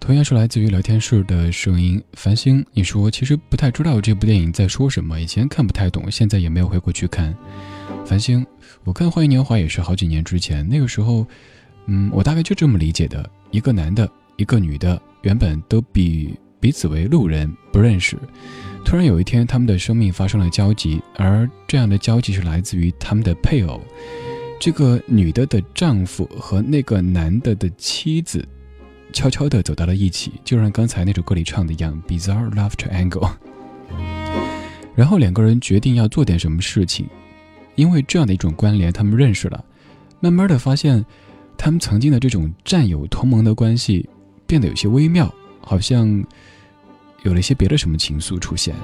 [0.00, 7.34] 同样是来自于聊天室的声音，繁星，你说其实不太知道这部电影在说什么，以前看不太懂，现在也没有回过去看。
[8.06, 8.46] 繁星，
[8.84, 11.26] 我看《花样年华》也是好几年之前，那个时候，
[11.86, 16.34] 嗯，我大概就这么理解的：一个男的，一个女的，原本都比
[16.64, 18.16] 彼此为路人，不认识。
[18.86, 23.78] 突然有一天，他们的生命发生了交集，而这样的交集是来自于他们的配偶。
[24.58, 28.42] 这个女的的丈夫和那个男的的妻子，
[29.12, 33.30] 悄悄地走到了一起，就像刚才那首歌里唱的一样，Bizarre Love Triangle。
[34.94, 37.06] 然后两个人决定要做点什么事情，
[37.74, 39.62] 因为这样的一种关联，他们认识了，
[40.18, 41.04] 慢慢的发现，
[41.58, 44.08] 他们曾经的这种战友同盟的关系
[44.46, 45.30] 变得有些微妙，
[45.60, 46.24] 好像
[47.24, 48.74] 有了一些别的什么情愫出现。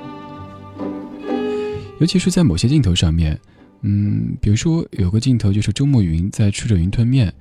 [2.01, 3.39] 尤其是在某些镜头上面，
[3.83, 7.33] 嗯，比如说有个镜头就是周慕云在吃着云吞面，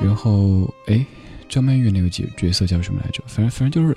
[0.00, 1.04] 然后哎，
[1.48, 3.22] 张曼玉那个角角色叫什么来着？
[3.26, 3.96] 反正反正就是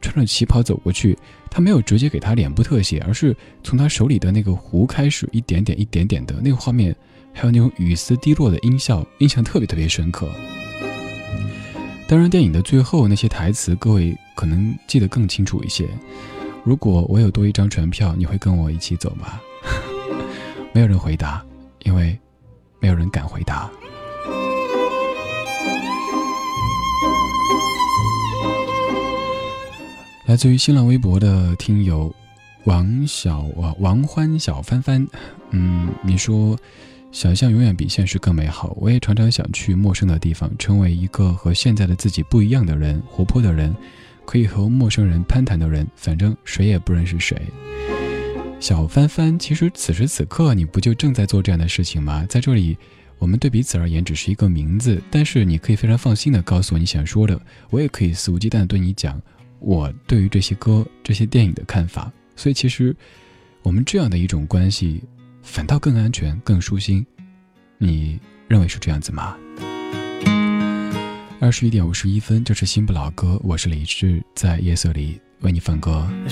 [0.00, 1.18] 穿着旗袍走过去，
[1.50, 6.94] 他没有直接给他脸部特写，而是从他手里的那个壶开始，一点点一点点的那个画面，
[7.32, 10.30] 还有那种雨丝滴落的音效，印象特别特别深刻。
[12.06, 15.88] 当然，电影的最后那些台词，各位可能记得更清楚一些。
[16.64, 19.40] 如果我有多一张船票，你会跟我一起走吗？
[20.72, 21.44] 没有人回答，
[21.84, 22.18] 因为
[22.80, 23.70] 没有人敢回答。
[30.26, 32.12] 来自于新浪微博的听友
[32.64, 35.06] 王小啊王欢小帆帆，
[35.50, 36.58] 嗯，你说
[37.12, 38.74] 想象永远比现实更美好。
[38.80, 43.76] 我也常常想去陌生的地方，成为一个和现在的自己不一样的人，活泼的人。
[44.24, 47.40] 可以和陌生人攀谈的人，反正谁也不认识谁。
[48.60, 52.24] 小帆帆，其实此时此刻你不就正在做这样的事情吗？
[52.28, 52.78] 在这里，
[53.18, 57.38] 我们对彼此而言只是一个名字，但是你可以非常放心的告诉我你想说的，
[57.68, 59.20] 我也可以肆无忌惮的对你讲
[59.58, 62.10] 我对于这些歌、这些电影的看法。
[62.36, 62.96] 所以，其实
[63.62, 65.02] 我们这样的一种关系，
[65.42, 67.04] 反倒更安全、更舒心。
[67.76, 68.18] 你
[68.48, 69.36] 认为是这样子吗？
[71.44, 76.08] 二十一点五十一分，这是新不老歌，我是李志，在夜色里为你放歌。
[76.26, 76.30] 各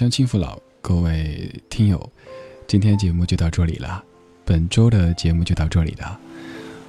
[0.00, 2.10] 乡亲父老，各位听友，
[2.66, 4.02] 今天节目就到这里了。
[4.46, 6.18] 本周的节目就到这里了。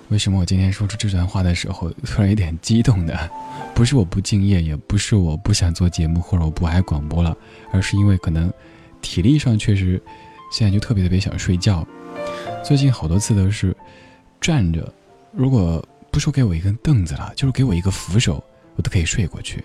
[0.08, 3.14] 为什么我今天说出这段话的时候突然有点激动呢？
[3.76, 7.36] 不是我不敬业，也不是我不想做节目或者我不爱广播了，
[7.74, 8.50] 而是因为可能
[9.02, 10.02] 体力上确实
[10.50, 11.86] 现在就特别特别想睡觉。
[12.64, 13.76] 最近好多次都是
[14.40, 14.90] 站着，
[15.34, 18.42] 如果不说给我一根凳子了，就是给我一个扶手，
[18.78, 19.62] 我都可以睡过去。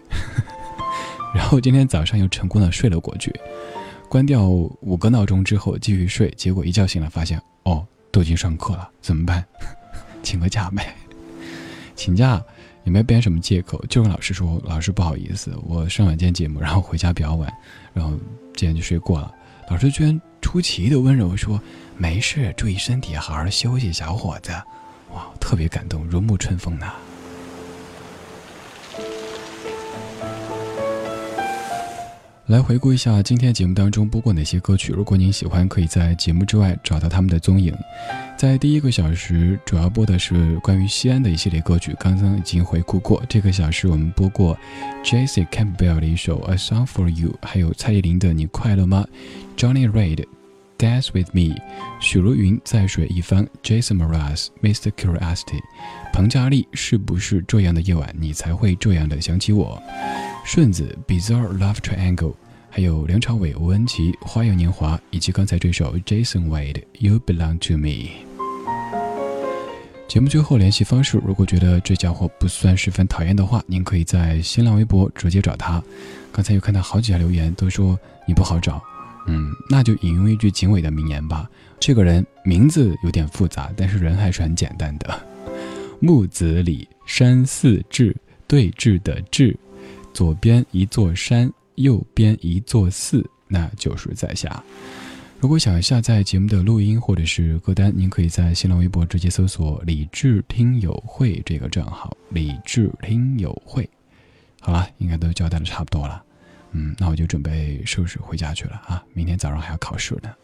[1.35, 3.35] 然后今天早上又成功的睡了过去，
[4.09, 9.45] 关掉五个闹钟之后继续睡，结果一觉醒来发现，哦，都已经上课了，怎么办？
[10.23, 10.95] 请个假呗。
[11.95, 12.43] 请假
[12.85, 17.53] 也没编什么借口，就跟老师说：“老师不好意思，我上晚间节目，然后回家比较晚，
[17.95, 18.13] 然后
[18.55, 19.33] 今天就睡过了。”
[19.69, 21.61] 老师居然出奇的温柔说
[21.97, 24.53] ：“没事，注意身体，好好休息，小伙子。”
[25.13, 26.93] 哇，特别感动，如沐春风呐。
[32.47, 34.93] 来回顾一下今天节目当中播过哪些歌曲。
[34.93, 37.77] 如果您喜欢，可以在节目之外找到他们的踪影。
[38.37, 43.21] 在第一个小时，主要播的是关于西安的一系列歌曲，刚刚已经回顾过。
[43.29, 44.57] 这个小时我们播过
[45.03, 49.05] Jesse Campbell 的一首《A Song for You》，还有蔡依林的《你快乐吗》
[49.61, 50.25] ，Johnny Reid
[50.79, 51.53] 《Dance with Me》，
[51.99, 55.59] 许茹芸《在水一方》，Jason Mraz《Mr Curiosity》，
[56.13, 59.83] 彭佳丽是不是这样的夜晚你才会这样的想起我？
[60.47, 62.33] 顺子 Bizarre Love Triangle，
[62.71, 68.11] 还有梁朝伟、吴恩琪《花样年华》，以及刚才这首 Jason Wade You Belong to Me。
[70.07, 75.83] 节目最后联系方式，如果觉得这家伙不算十分讨厌的话，您可以在新浪微博直接找他。
[76.31, 78.81] 刚才又看到好几条留言，都说你不好找，
[79.27, 81.51] 嗯，那就引用一句警伟的名言吧。
[81.81, 85.21] 这个人名字有点复杂，但是人还是很简单的。
[85.99, 88.17] 木子李山寺志
[88.47, 89.59] 对峙的志。
[90.17, 94.65] 左边一座山，右边一座寺，那就是在下。
[95.39, 102.17] 如果想下载节目的录音或者是歌单，您可以在新浪微博直接搜索“李智听友会”这个账号。
[102.31, 103.87] 李智听友会，
[104.63, 106.25] 好了，应该都交代的差不多了。
[106.71, 109.05] 嗯，那我就准备收拾回家去了啊！
[109.13, 110.35] 明天早上还要考试呢。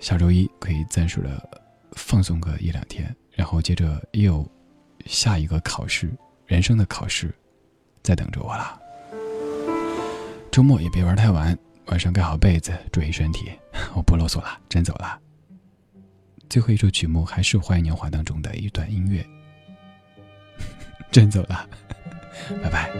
[0.00, 1.62] 下周一可以暂时的
[1.92, 4.50] 放松个一两天，然后接着又
[5.04, 6.10] 下一个考试，
[6.46, 7.30] 人生的考试，
[8.02, 8.80] 在等着我了。
[10.56, 11.54] 周末也别玩太晚，
[11.88, 13.52] 晚上盖好被子，注意身体。
[13.94, 15.20] 我不啰嗦了，真走了。
[16.48, 19.22] 最后一首曲目还是《花样年华》当中的一段音乐，
[21.12, 21.68] 真走了，
[22.64, 22.90] 拜拜。